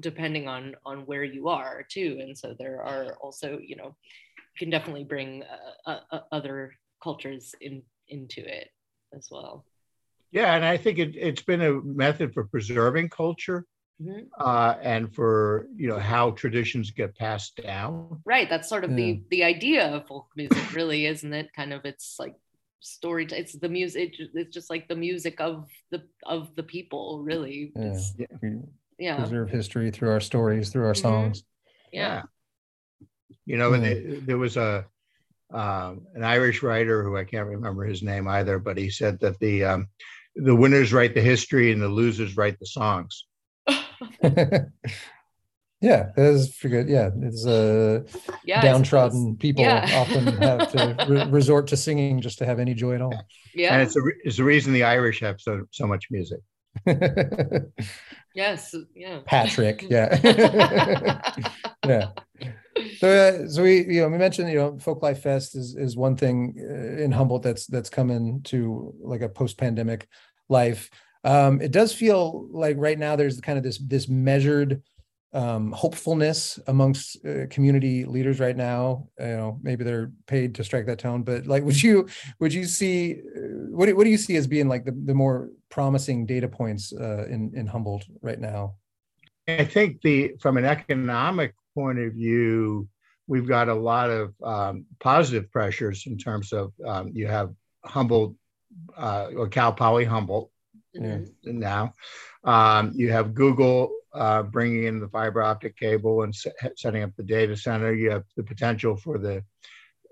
[0.00, 4.31] depending on on where you are too and so there are also you know you
[4.58, 5.42] can definitely bring
[5.86, 6.72] uh, uh, other
[7.02, 8.68] cultures in into it
[9.14, 9.64] as well
[10.30, 13.66] yeah and i think it, it's been a method for preserving culture
[14.02, 14.20] Mm-hmm.
[14.38, 18.20] Uh, and for you know how traditions get passed down.
[18.24, 18.96] Right, that's sort of yeah.
[18.96, 21.52] the the idea of folk music, really, isn't it?
[21.54, 22.34] Kind of, it's like
[22.80, 23.26] story.
[23.30, 24.14] It's the music.
[24.18, 27.72] It's just like the music of the of the people, really.
[27.76, 28.48] Yeah, yeah.
[28.98, 29.16] yeah.
[29.16, 31.02] preserve history through our stories, through our mm-hmm.
[31.02, 31.44] songs.
[31.92, 32.22] Yeah.
[33.46, 34.26] You know, mm.
[34.26, 34.86] there was a
[35.52, 39.38] um, an Irish writer who I can't remember his name either, but he said that
[39.38, 39.88] the um,
[40.34, 43.24] the winners write the history and the losers write the songs.
[45.82, 46.88] yeah, that is good.
[46.88, 48.04] Yeah, it's uh,
[48.44, 49.88] yeah, downtrodden people yeah.
[49.94, 53.14] often have to re- resort to singing just to have any joy at all.
[53.54, 56.40] Yeah, and it's a, it's the reason the Irish have so so much music.
[58.34, 59.20] yes, yeah.
[59.26, 60.18] Patrick, yeah,
[61.86, 62.08] yeah.
[62.98, 66.16] So, uh, so we, you know, we mentioned, you know, Folklife Fest is is one
[66.16, 70.08] thing uh, in Humboldt that's that's coming to like a post pandemic
[70.48, 70.90] life
[71.24, 74.82] um, it does feel like right now there's kind of this this measured
[75.34, 79.08] um, hopefulness amongst uh, community leaders right now.
[79.18, 82.06] You know, maybe they're paid to strike that tone, but like, would you
[82.38, 85.14] would you see uh, what do, what do you see as being like the, the
[85.14, 88.74] more promising data points uh, in in Humboldt right now?
[89.48, 92.88] I think the from an economic point of view,
[93.26, 97.54] we've got a lot of um, positive pressures in terms of um, you have
[97.84, 98.34] Humboldt
[98.96, 100.50] uh, or Cal Poly Humboldt
[100.94, 101.58] mm-hmm.
[101.58, 101.94] now.
[102.44, 107.10] Um, you have Google uh, bringing in the fiber optic cable and se- setting up
[107.16, 107.92] the data center.
[107.92, 109.42] You have the potential for the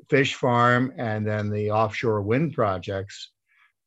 [0.08, 3.30] fish farm and then the offshore wind projects.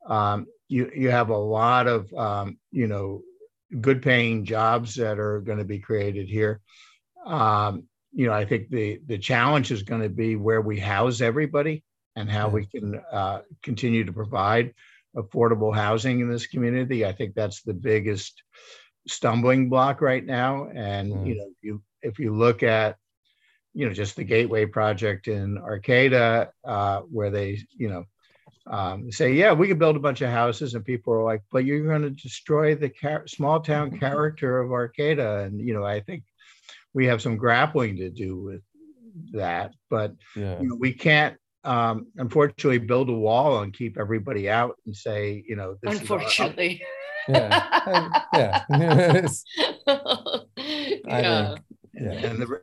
[0.07, 3.21] Um, you you have a lot of um, you know
[3.79, 6.61] good paying jobs that are going to be created here.
[7.25, 11.21] Um, you know, I think the the challenge is going to be where we house
[11.21, 11.83] everybody
[12.15, 14.73] and how we can uh, continue to provide
[15.15, 17.05] affordable housing in this community.
[17.05, 18.43] I think that's the biggest
[19.07, 20.69] stumbling block right now.
[20.73, 21.27] And mm.
[21.27, 22.97] you know, you if you look at
[23.73, 28.05] you know just the Gateway project in Arcata, uh, where they you know
[28.65, 31.65] um, say, yeah, we could build a bunch of houses, and people are like, but
[31.65, 35.99] you're going to destroy the car- small town character of Arcata, and you know, I
[35.99, 36.23] think
[36.93, 38.61] we have some grappling to do with
[39.31, 40.59] that, but yeah.
[40.61, 45.43] you know, we can't um, unfortunately build a wall and keep everybody out and say,
[45.47, 46.81] you know, this unfortunately.
[47.27, 48.21] Yeah.
[48.33, 48.63] yeah.
[51.07, 51.55] yeah.
[51.93, 52.11] yeah.
[52.11, 52.61] And the,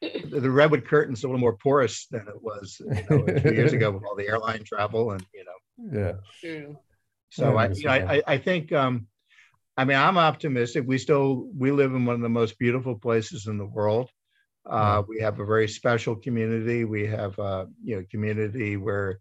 [0.00, 3.72] the redwood curtain's a little more porous than it was you know, a few years
[3.72, 6.00] ago with all the airline travel and you know.
[6.00, 6.12] Yeah.
[6.40, 6.76] True.
[7.30, 9.06] So I, you know, I, I think, um,
[9.76, 10.84] I mean, I'm optimistic.
[10.86, 14.10] We still we live in one of the most beautiful places in the world.
[14.64, 16.84] Uh, we have a very special community.
[16.84, 19.18] We have a you know community where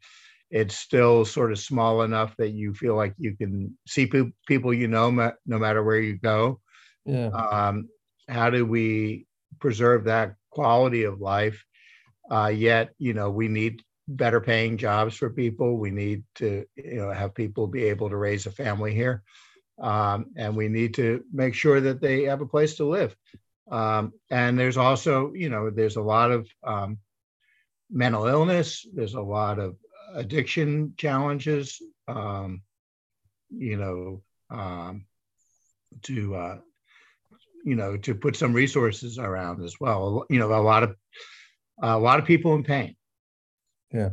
[0.52, 4.74] it's still sort of small enough that you feel like you can see pe- people
[4.74, 5.10] you know
[5.46, 6.60] no matter where you go.
[7.06, 7.28] Yeah.
[7.28, 7.90] Um,
[8.28, 9.26] how do we
[9.60, 11.66] preserve that quality of life?
[12.30, 15.78] Uh, yet, you know, we need better paying jobs for people.
[15.78, 19.24] We need to, you know, have people be able to raise a family here.
[19.82, 23.16] Um, and we need to make sure that they have a place to live.
[23.72, 27.00] Um, and there's also, you know, there's a lot of um,
[27.90, 28.86] mental illness.
[28.94, 29.76] There's a lot of
[30.14, 31.82] addiction challenges.
[32.08, 32.62] Um,
[33.50, 35.06] you know, um,
[36.04, 36.58] to uh,
[37.66, 40.26] you know to put some resources around as well.
[40.30, 40.96] You know, a lot of
[41.82, 42.96] a lot of people in pain.
[43.92, 44.10] Yeah.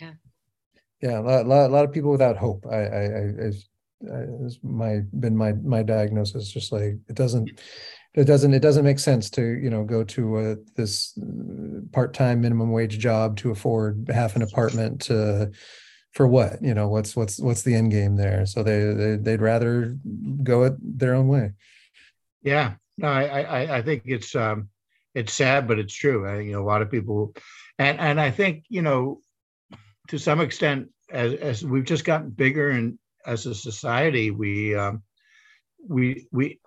[0.00, 0.12] Yeah.
[1.02, 2.66] Yeah, a lot, a lot, of people without hope.
[2.70, 3.50] I, I, I,
[4.02, 6.50] it's my been my my diagnosis.
[6.50, 7.50] Just like it doesn't,
[8.14, 12.14] it doesn't, it doesn't make sense to you know go to a, this uh, part
[12.14, 15.50] time minimum wage job to afford half an apartment to
[16.12, 16.62] for what?
[16.62, 18.46] You know what's what's what's the end game there?
[18.46, 19.96] So they, they they'd rather
[20.42, 21.52] go it their own way.
[22.42, 22.74] Yeah.
[22.98, 24.68] No i i i think it's um
[25.14, 26.26] it's sad but it's true.
[26.26, 27.34] I, you know a lot of people
[27.78, 29.20] and and i think you know
[30.08, 35.02] to some extent as as we've just gotten bigger and as a society we um
[35.88, 36.60] we we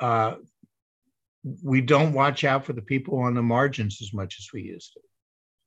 [0.00, 0.36] uh
[1.62, 4.92] we don't watch out for the people on the margins as much as we used
[4.94, 5.00] to.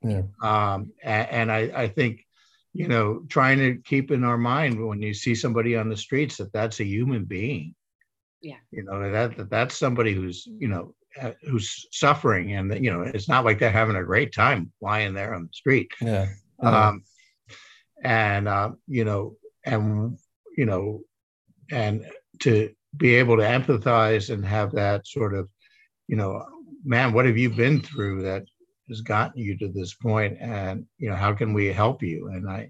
[0.04, 0.24] Yeah.
[0.42, 2.26] Um and, and i i think
[2.74, 6.38] you know trying to keep in our mind when you see somebody on the streets
[6.38, 7.76] that that's a human being.
[8.42, 8.58] Yeah.
[8.72, 13.02] You know that, that that's somebody who's you know uh, who's suffering and you know
[13.02, 15.92] it's not like they're having a great time lying there on the street.
[16.02, 16.28] Yeah.
[16.62, 17.04] Um
[18.04, 20.18] and uh, you know and
[20.58, 21.02] you know
[21.72, 22.06] and
[22.40, 25.48] to be able to empathize and have that sort of
[26.12, 26.32] you know
[26.93, 28.43] man what have you been through that
[28.89, 30.38] has gotten you to this point?
[30.41, 32.18] And you know how can we help you?
[32.34, 32.62] And i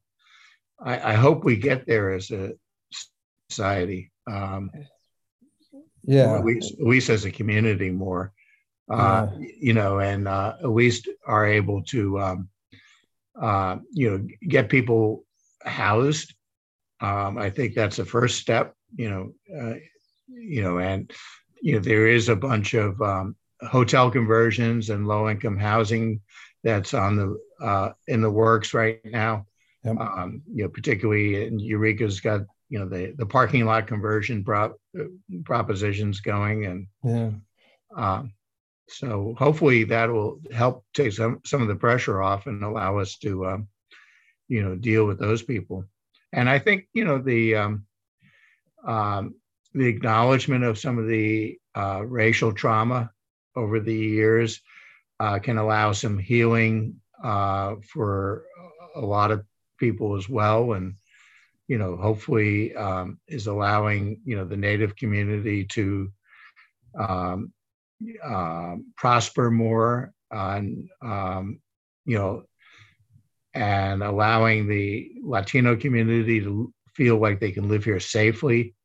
[0.91, 2.43] i, I hope we get there as a
[3.49, 4.01] society
[4.37, 4.71] um
[6.03, 6.35] yeah.
[6.37, 8.23] at least, at least as a community more
[8.91, 9.47] uh Yeah.
[9.67, 12.39] you know and uh at least are able to um
[13.47, 14.19] uh you know
[14.55, 15.25] get people
[15.81, 16.29] housed.
[17.07, 18.65] Um i think that's the first step
[19.01, 19.23] you know
[19.59, 19.77] uh,
[20.27, 21.01] you know and
[21.61, 26.21] you know there is a bunch of um hotel conversions and low income housing
[26.63, 29.45] that's on the uh in the works right now.
[29.83, 29.97] Yep.
[29.99, 32.41] um you know particularly in eureka's got
[32.71, 34.77] you know the the parking lot conversion prop,
[35.43, 37.31] propositions going and yeah.
[37.95, 38.33] um,
[38.87, 43.17] so hopefully that will help take some some of the pressure off and allow us
[43.17, 43.67] to um,
[44.47, 45.85] you know deal with those people.
[46.33, 47.85] And i think you know the um,
[48.87, 49.35] um,
[49.73, 53.11] the acknowledgement of some of the uh, racial trauma
[53.55, 54.61] over the years
[55.19, 58.45] uh, can allow some healing uh, for
[58.95, 59.45] a lot of
[59.79, 60.73] people as well.
[60.73, 60.95] And
[61.71, 66.11] you know hopefully um, is allowing you know the native community to
[66.99, 67.53] um,
[68.21, 71.61] uh, prosper more and um,
[72.05, 72.43] you know
[73.53, 78.75] and allowing the latino community to feel like they can live here safely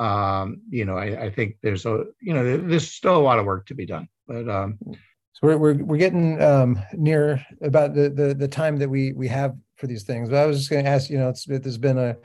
[0.00, 3.46] um, you know I, I think there's a you know there's still a lot of
[3.46, 8.08] work to be done but um, so we're we're, we're getting um near about the,
[8.10, 10.84] the the time that we we have for these things but i was just going
[10.84, 12.16] to ask you know it's there's been a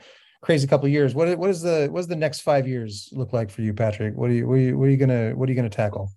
[0.42, 1.14] crazy couple of years.
[1.14, 4.14] What, what is the what does the next five years look like for you patrick?
[4.14, 6.10] What are you what are you, what are you gonna what are you gonna tackle?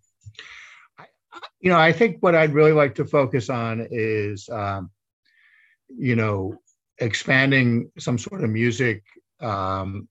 [1.61, 4.91] You know, I think what I'd really like to focus on is, um,
[5.89, 6.57] you know,
[6.99, 9.03] expanding some sort of music
[9.39, 10.07] um,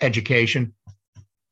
[0.00, 0.74] education.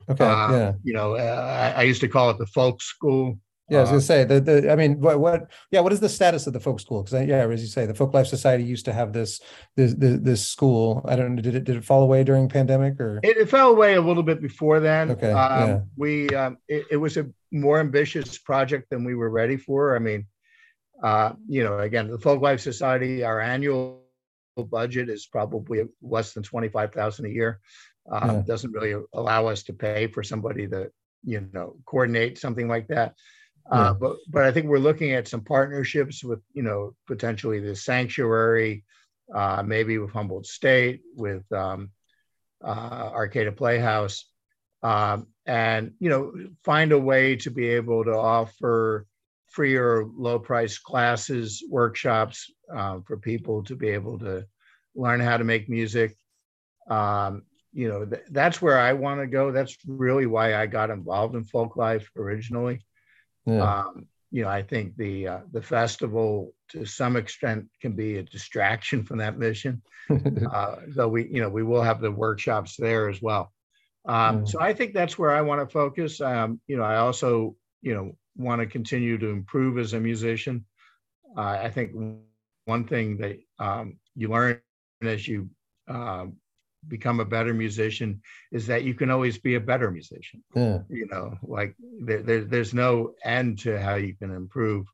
[0.09, 3.39] okay Uh, yeah You know, uh, I, I used to call it the folk school.
[3.71, 5.41] yeah i was uh, gonna say the, the i mean what what
[5.71, 7.95] yeah what is the status of the folk school because yeah as you say the
[7.95, 9.41] folk life society used to have this
[9.79, 12.95] this this, this school i don't know did it did it fall away during pandemic
[13.01, 15.05] or It, it fell away a little bit before then.
[15.15, 15.81] Okay, Um, yeah.
[15.97, 17.25] We um, it, it was a
[17.65, 19.81] more ambitious project than we were ready for.
[19.99, 20.27] I mean,
[21.09, 24.03] uh, you know, again, the Folk Life Society, our annual
[24.79, 27.61] budget is probably less than twenty five thousand a year.
[28.11, 28.43] Um, Yeah.
[28.47, 30.91] Doesn't really allow us to pay for somebody to
[31.25, 33.15] you know coordinate something like that.
[33.71, 33.79] Yeah.
[33.79, 37.77] Uh, but but I think we're looking at some partnerships with you know potentially the
[37.77, 38.85] sanctuary,
[39.33, 41.91] uh, maybe with Humboldt State, with um,
[42.65, 44.27] uh, Arcata Playhouse,
[44.83, 46.33] um, and you know
[46.65, 49.07] find a way to be able to offer
[49.49, 54.45] free or low price classes, workshops uh, for people to be able to
[54.95, 56.17] learn how to make music.
[56.91, 57.43] Um,
[57.73, 59.51] you know, th- that's where I want to go.
[59.51, 62.85] That's really why I got involved in folk life originally.
[63.47, 63.81] Yeah.
[63.81, 68.23] Um, you know, I think the uh, the festival to some extent can be a
[68.23, 69.83] distraction from that mission.
[70.11, 73.53] uh, though we, you know, we will have the workshops there as well.
[74.07, 74.49] Um, mm.
[74.49, 76.21] So I think that's where I want to focus.
[76.21, 80.65] Um, you know, I also, you know, want to continue to improve as a musician.
[81.37, 81.93] Uh, I think
[82.65, 84.61] one thing that um, you learn
[85.03, 85.51] as you
[85.89, 86.37] um,
[86.89, 90.43] become a better musician is that you can always be a better musician.
[90.55, 90.81] Yeah.
[90.89, 94.87] You know, like there, there, there's no end to how you can improve.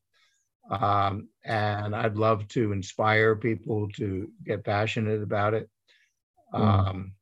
[0.71, 5.69] Um, and I'd love to inspire people to get passionate about it.
[6.53, 6.61] Mm.
[6.61, 7.13] Um,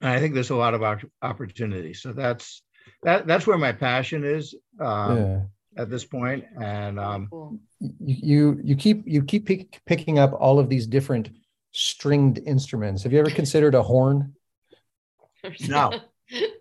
[0.00, 1.94] and I think there's a lot of opportunity.
[1.94, 2.62] So that's
[3.02, 3.26] that.
[3.26, 5.40] That's where my passion is um, yeah.
[5.78, 6.44] at this point.
[6.60, 11.30] And um, you you keep you keep pick, picking up all of these different
[11.74, 13.02] stringed instruments.
[13.02, 14.34] Have you ever considered a horn?
[15.68, 15.92] No.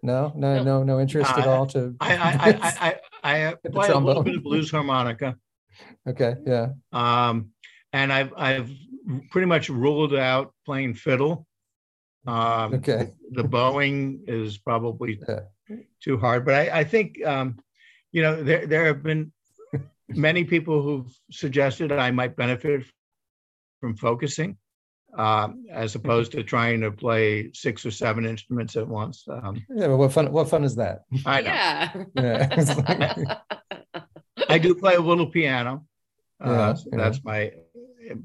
[0.04, 1.66] No, no, no, no interest no, at all.
[1.68, 5.38] To I, I, I, I, I play a little bit of blues harmonica.
[6.06, 6.68] Okay, yeah.
[6.92, 7.52] Um,
[7.94, 8.70] and I've I've
[9.32, 11.48] pretty much ruled out playing fiddle.
[12.28, 13.14] Um, okay.
[13.32, 15.78] The bowing is probably yeah.
[16.04, 17.58] too hard, but I, I think um,
[18.12, 19.32] you know there there have been
[20.10, 22.84] many people who've suggested I might benefit
[23.80, 24.58] from focusing
[25.18, 29.26] um, as opposed to trying to play six or seven instruments at once.
[29.30, 30.32] Um, yeah, but what fun!
[30.32, 31.04] What fun is that?
[31.26, 32.06] I know.
[32.16, 32.62] Yeah.
[32.62, 33.40] yeah.
[34.50, 35.86] I do play a little piano.
[36.44, 37.52] Uh, yeah, so that's my.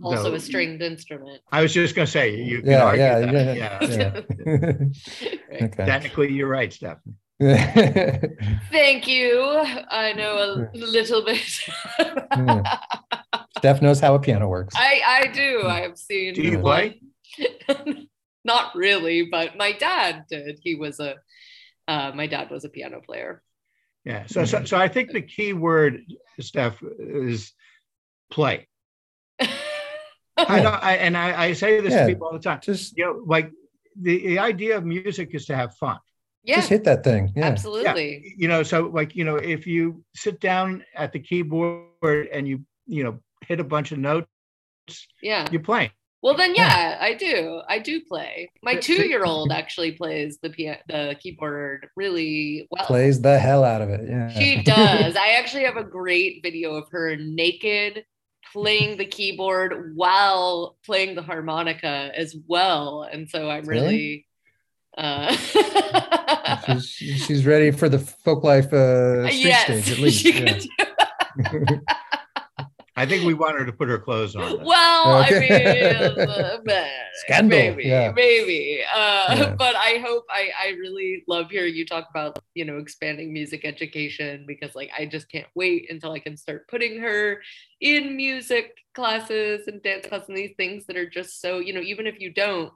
[0.02, 1.40] Also no, a stringed instrument.
[1.52, 3.56] I was just going to say you can yeah, argue yeah, that.
[3.56, 4.20] Yeah, yeah.
[5.52, 5.62] right.
[5.62, 5.86] okay.
[5.86, 7.14] Technically, you're right, Stephanie.
[7.40, 9.40] Thank you.
[9.90, 11.60] I know a little bit.
[13.58, 14.74] Steph knows how a piano works.
[14.76, 15.62] I, I do.
[15.66, 16.34] I've seen.
[16.34, 17.00] Do you play?
[18.44, 20.58] Not really, but my dad did.
[20.62, 21.16] He was a.
[21.86, 23.42] Uh, my dad was a piano player.
[24.04, 24.26] Yeah.
[24.26, 26.02] So, so, so I think the key word,
[26.40, 27.52] Steph, is
[28.30, 28.68] play.
[29.40, 29.46] I
[30.62, 32.60] know, I, and I, I say this yeah, to people all the time.
[32.62, 33.50] Just you know, like
[34.00, 35.98] the, the idea of music is to have fun.
[36.44, 36.56] Yeah.
[36.56, 37.32] Just hit that thing.
[37.36, 37.46] Yeah.
[37.46, 38.22] Absolutely.
[38.24, 38.32] Yeah.
[38.36, 42.64] You know, so like, you know, if you sit down at the keyboard and you,
[42.86, 44.28] you know, hit a bunch of notes.
[45.22, 45.46] Yeah.
[45.50, 45.90] You're playing.
[46.20, 47.62] Well, then, yeah, I do.
[47.68, 48.50] I do play.
[48.62, 52.86] My two-year-old actually plays the piano, the keyboard really well.
[52.86, 54.08] Plays the hell out of it.
[54.08, 55.14] Yeah, she does.
[55.14, 58.04] I actually have a great video of her naked
[58.52, 64.26] playing the keyboard while playing the harmonica as well, and so I'm really.
[64.96, 65.32] Uh...
[66.80, 70.24] she's, she's ready for the folk life uh, street yes, stage at least.
[70.24, 71.78] Yeah.
[72.98, 74.64] I think we want her to put her clothes on.
[74.64, 75.36] Well, okay.
[75.36, 77.58] I mean, uh, Scandal.
[77.58, 78.10] maybe, yeah.
[78.10, 78.82] maybe.
[78.92, 79.54] Uh, yeah.
[79.58, 83.64] But I hope I, I really love hearing you talk about you know expanding music
[83.64, 87.40] education because like I just can't wait until I can start putting her
[87.80, 91.80] in music classes and dance classes and these things that are just so you know
[91.80, 92.72] even if you don't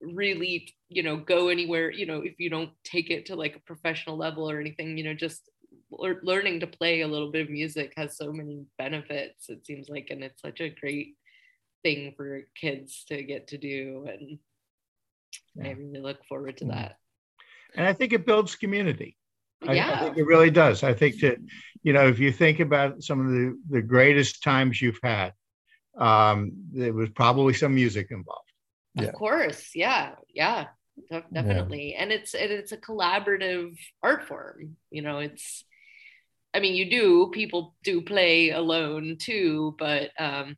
[0.00, 3.60] really you know go anywhere you know if you don't take it to like a
[3.60, 5.48] professional level or anything you know just
[5.90, 10.08] learning to play a little bit of music has so many benefits it seems like
[10.10, 11.16] and it's such a great
[11.82, 14.38] thing for kids to get to do and
[15.54, 15.68] yeah.
[15.68, 16.96] i really look forward to that.
[17.76, 19.16] And i think it builds community.
[19.66, 19.92] I, yeah.
[19.94, 20.82] I think it really does.
[20.82, 21.36] I think that
[21.82, 25.32] you know if you think about some of the the greatest times you've had
[25.98, 28.50] um there was probably some music involved.
[28.98, 29.10] Of yeah.
[29.12, 29.70] course.
[29.74, 30.14] Yeah.
[30.34, 30.66] Yeah
[31.32, 32.02] definitely yeah.
[32.02, 35.64] and it's it's a collaborative art form you know it's
[36.54, 40.56] I mean, you do, people do play alone too, but, um,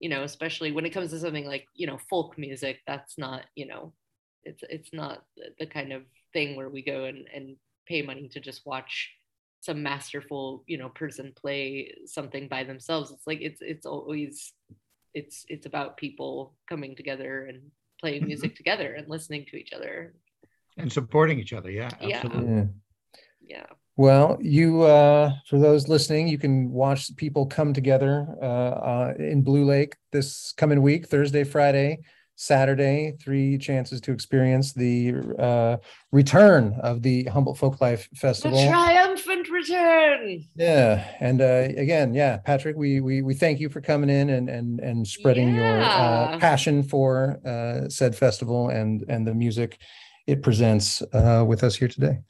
[0.00, 3.44] you know, especially when it comes to something like, you know, folk music, that's not,
[3.54, 3.92] you know,
[4.42, 5.24] it's, it's not
[5.58, 9.10] the kind of thing where we go and, and pay money to just watch
[9.60, 13.10] some masterful, you know, person play something by themselves.
[13.10, 14.52] It's like, it's, it's always,
[15.14, 17.62] it's, it's about people coming together and
[18.00, 20.14] playing music together and listening to each other
[20.76, 21.70] and supporting each other.
[21.70, 21.90] Yeah.
[22.00, 22.54] Absolutely.
[22.54, 22.64] Yeah.
[23.46, 23.66] yeah.
[23.96, 29.42] Well, you, uh, for those listening, you can watch people come together uh, uh, in
[29.42, 31.98] Blue Lake this coming week, Thursday, Friday,
[32.38, 33.16] Saturday.
[33.20, 35.76] Three chances to experience the uh,
[36.12, 38.56] return of the Humboldt Folklife Festival.
[38.56, 40.44] The triumphant return.
[40.54, 44.48] Yeah, and uh, again, yeah, Patrick, we we we thank you for coming in and
[44.48, 45.56] and and spreading yeah.
[45.56, 49.78] your uh, passion for uh, said festival and and the music
[50.28, 52.20] it presents uh, with us here today.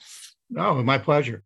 [0.57, 1.43] Oh, my pleasure.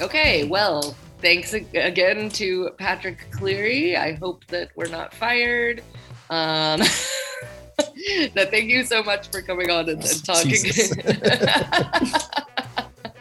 [0.00, 3.96] Okay, well, thanks again to Patrick Cleary.
[3.96, 5.82] I hope that we're not fired.
[6.30, 6.80] Um,
[8.34, 10.50] that thank you so much for coming on and, and talking.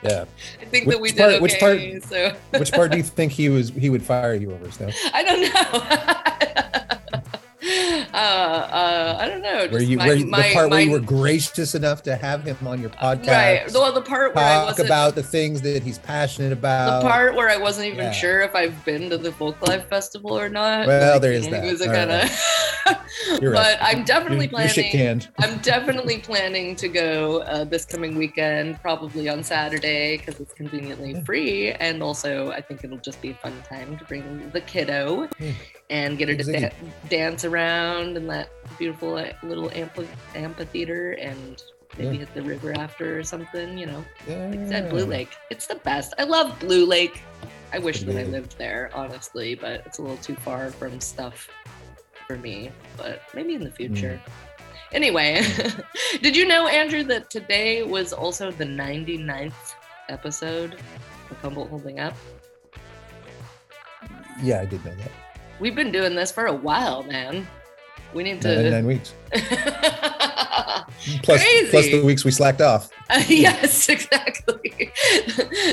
[0.03, 0.25] yeah.
[0.61, 1.39] I think which that we part, did okay.
[1.39, 2.35] Which part, so.
[2.59, 4.95] which part do you think he was he would fire you over, Steph?
[5.13, 6.74] I don't know.
[8.15, 9.67] Uh, uh, I don't know.
[9.71, 12.43] Were you, my, were my, the part my, where you were gracious enough to have
[12.43, 13.27] him on your podcast?
[13.27, 13.73] Right.
[13.73, 17.01] Well, the part where talk I wasn't, about the things that he's passionate about.
[17.01, 18.11] The part where I wasn't even yeah.
[18.11, 20.87] sure if I've been to the Folklife Festival or not.
[20.87, 21.63] Well, like, there is that.
[21.65, 22.31] Was kind of.
[23.39, 23.77] but right.
[23.81, 24.97] I'm definitely you're, planning.
[24.97, 30.53] You're I'm definitely planning to go uh, this coming weekend, probably on Saturday because it's
[30.53, 31.23] conveniently yeah.
[31.23, 35.27] free, and also I think it'll just be a fun time to bring the kiddo.
[35.39, 35.51] Yeah
[35.89, 36.71] and get her to da-
[37.09, 41.61] dance around in that beautiful little amphi- amphitheater and
[41.97, 42.19] maybe yeah.
[42.19, 44.03] hit the river after or something, you know.
[44.27, 44.47] Yeah.
[44.47, 45.35] Like I said, Blue Lake.
[45.49, 46.13] It's the best.
[46.17, 47.21] I love Blue Lake.
[47.73, 51.49] I wish that I lived there, honestly, but it's a little too far from stuff
[52.27, 52.71] for me.
[52.97, 54.19] But maybe in the future.
[54.23, 54.31] Mm.
[54.91, 55.45] Anyway,
[56.21, 59.73] did you know, Andrew, that today was also the 99th
[60.09, 60.75] episode
[61.29, 62.15] of Humboldt Holding Up?
[64.41, 65.11] Yeah, I did know that.
[65.59, 67.47] We've been doing this for a while, man.
[68.15, 69.13] We need to nine, nine weeks.
[71.23, 72.89] plus, plus the weeks we slacked off.
[73.09, 74.55] Uh, yes, exactly.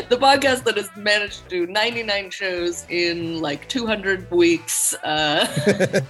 [0.08, 4.94] the podcast that has managed to do 99 shows in like 200 weeks.
[5.02, 5.46] Uh,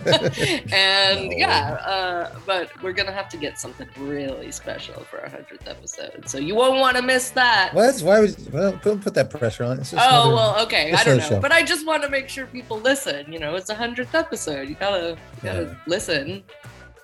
[0.72, 1.36] and no.
[1.36, 5.68] yeah, uh, but we're going to have to get something really special for our 100th
[5.68, 6.28] episode.
[6.28, 7.72] So you won't want to miss that.
[7.72, 9.78] Well, that's why we, well, don't put that pressure on.
[9.78, 10.92] It's oh, another, well, okay.
[10.92, 11.28] I don't know.
[11.28, 11.40] Show.
[11.40, 13.32] But I just want to make sure people listen.
[13.32, 14.68] You know, it's a 100th episode.
[14.68, 15.74] You got to you gotta yeah.
[15.86, 16.42] listen.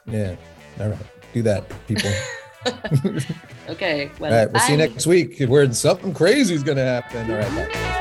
[0.07, 0.35] Yeah.
[0.81, 1.18] All right.
[1.33, 2.11] Do that, people.
[3.69, 4.11] okay.
[4.19, 4.53] Well, All right.
[4.53, 7.31] We'll see you next week where something crazy is going to happen.
[7.31, 7.73] All right.
[7.73, 7.99] Bye.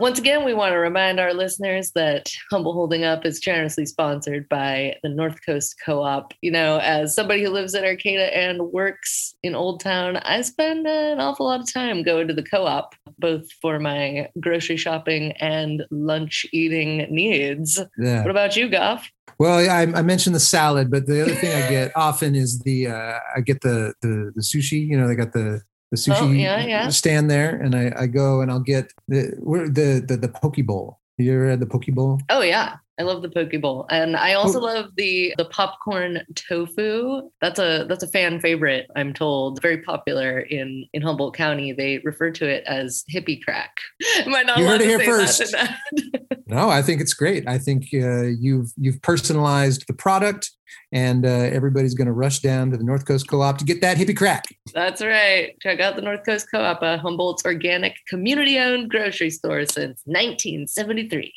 [0.00, 4.48] Once again, we want to remind our listeners that Humboldt Holding Up is generously sponsored
[4.48, 6.32] by the North Coast Co op.
[6.40, 10.86] You know, as somebody who lives in Arcata and works in Old Town, I spend
[10.86, 15.32] an awful lot of time going to the co op, both for my grocery shopping
[15.32, 17.80] and lunch eating needs.
[17.98, 18.22] Yeah.
[18.22, 19.10] What about you, Goff?
[19.38, 22.88] Well, I, I, mentioned the salad, but the other thing I get often is the
[22.88, 24.84] uh, I get the, the the sushi.
[24.86, 25.60] You know, they got the
[25.90, 26.88] the sushi oh, yeah, yeah.
[26.88, 29.32] stand there, and I, I go and I'll get the
[29.72, 30.98] the the, the poke bowl.
[31.18, 32.20] You ever had the poke bowl?
[32.28, 34.64] Oh yeah, I love the poke bowl, and I also oh.
[34.64, 37.30] love the the popcorn tofu.
[37.40, 38.90] That's a that's a fan favorite.
[38.96, 41.72] I'm told very popular in in Humboldt County.
[41.72, 43.76] They refer to it as hippie crack.
[44.18, 45.54] Am I not you heard it here first?
[46.46, 47.48] no, I think it's great.
[47.48, 50.50] I think uh, you've you've personalized the product
[50.92, 53.96] and uh, everybody's going to rush down to the North Coast Co-op to get that
[53.96, 54.44] hippie crack.
[54.74, 55.54] That's right.
[55.60, 61.32] Check out the North Coast Co-op, a Humboldt's organic, community-owned grocery store since 1973.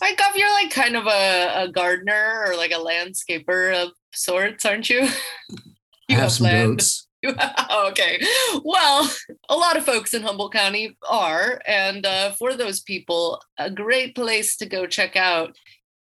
[0.00, 4.64] Like, Goff, you're like kind of a, a gardener or like a landscaper of sorts,
[4.64, 5.00] aren't you?
[6.08, 6.78] you have, have some land.
[6.78, 7.06] goats.
[7.88, 8.20] okay.
[8.64, 9.10] Well,
[9.48, 11.60] a lot of folks in Humboldt County are.
[11.66, 15.56] And uh, for those people, a great place to go check out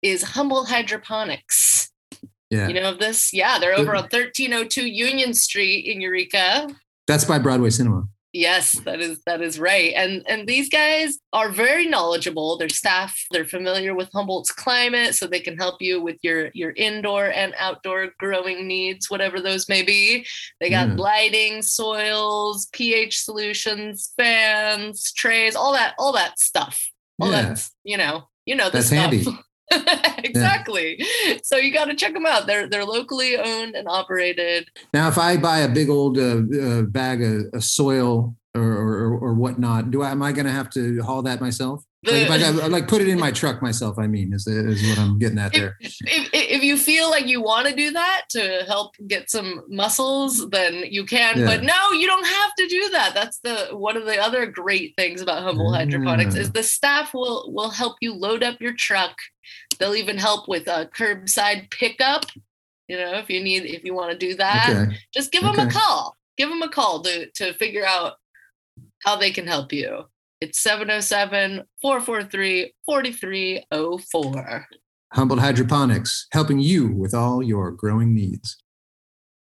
[0.03, 1.91] is Humboldt Hydroponics.
[2.51, 2.69] Yeah.
[2.69, 3.33] You know of this?
[3.33, 6.69] Yeah, they're over on 1302 Union Street in Eureka.
[7.07, 8.05] That's by Broadway Cinema.
[8.33, 9.95] Yes, that is that is right.
[9.97, 12.59] And and these guys are very knowledgeable.
[12.59, 16.73] Their staff, they're familiar with Humboldt's climate, so they can help you with your your
[16.73, 20.27] indoor and outdoor growing needs, whatever those may be.
[20.61, 20.99] They got mm.
[20.99, 26.83] lighting, soils, pH solutions, fans, trays, all that, all that stuff.
[27.21, 27.43] All yeah.
[27.43, 28.99] that's, you know, you know the That's stuff.
[28.99, 29.27] handy.
[30.25, 30.97] exactly.
[30.99, 31.37] Yeah.
[31.43, 32.47] So you got to check them out.
[32.47, 34.69] They're they're locally owned and operated.
[34.93, 39.19] Now, if I buy a big old uh, uh, bag of, of soil or, or,
[39.19, 41.85] or whatnot, do I am I going to have to haul that myself?
[42.07, 43.99] Like, I, like put it in my truck myself.
[43.99, 45.77] I mean, is is what I'm getting at there.
[45.81, 49.65] If, if, if you feel like you want to do that to help get some
[49.69, 51.41] muscles, then you can.
[51.41, 51.47] Yeah.
[51.47, 53.15] But no, you don't have to do that.
[53.15, 56.55] That's the one of the other great things about Humboldt Hydroponics is mm.
[56.55, 59.17] the staff will will help you load up your truck.
[59.81, 62.27] They'll even help with a curbside pickup.
[62.87, 64.97] You know, if you need if you want to do that, okay.
[65.13, 66.17] just give them a call.
[66.37, 68.15] Give them a call to to figure out
[69.05, 70.05] how they can help you.
[70.41, 74.67] It's 707 443 4304.
[75.15, 78.57] Humboldt Hydroponics, helping you with all your growing needs.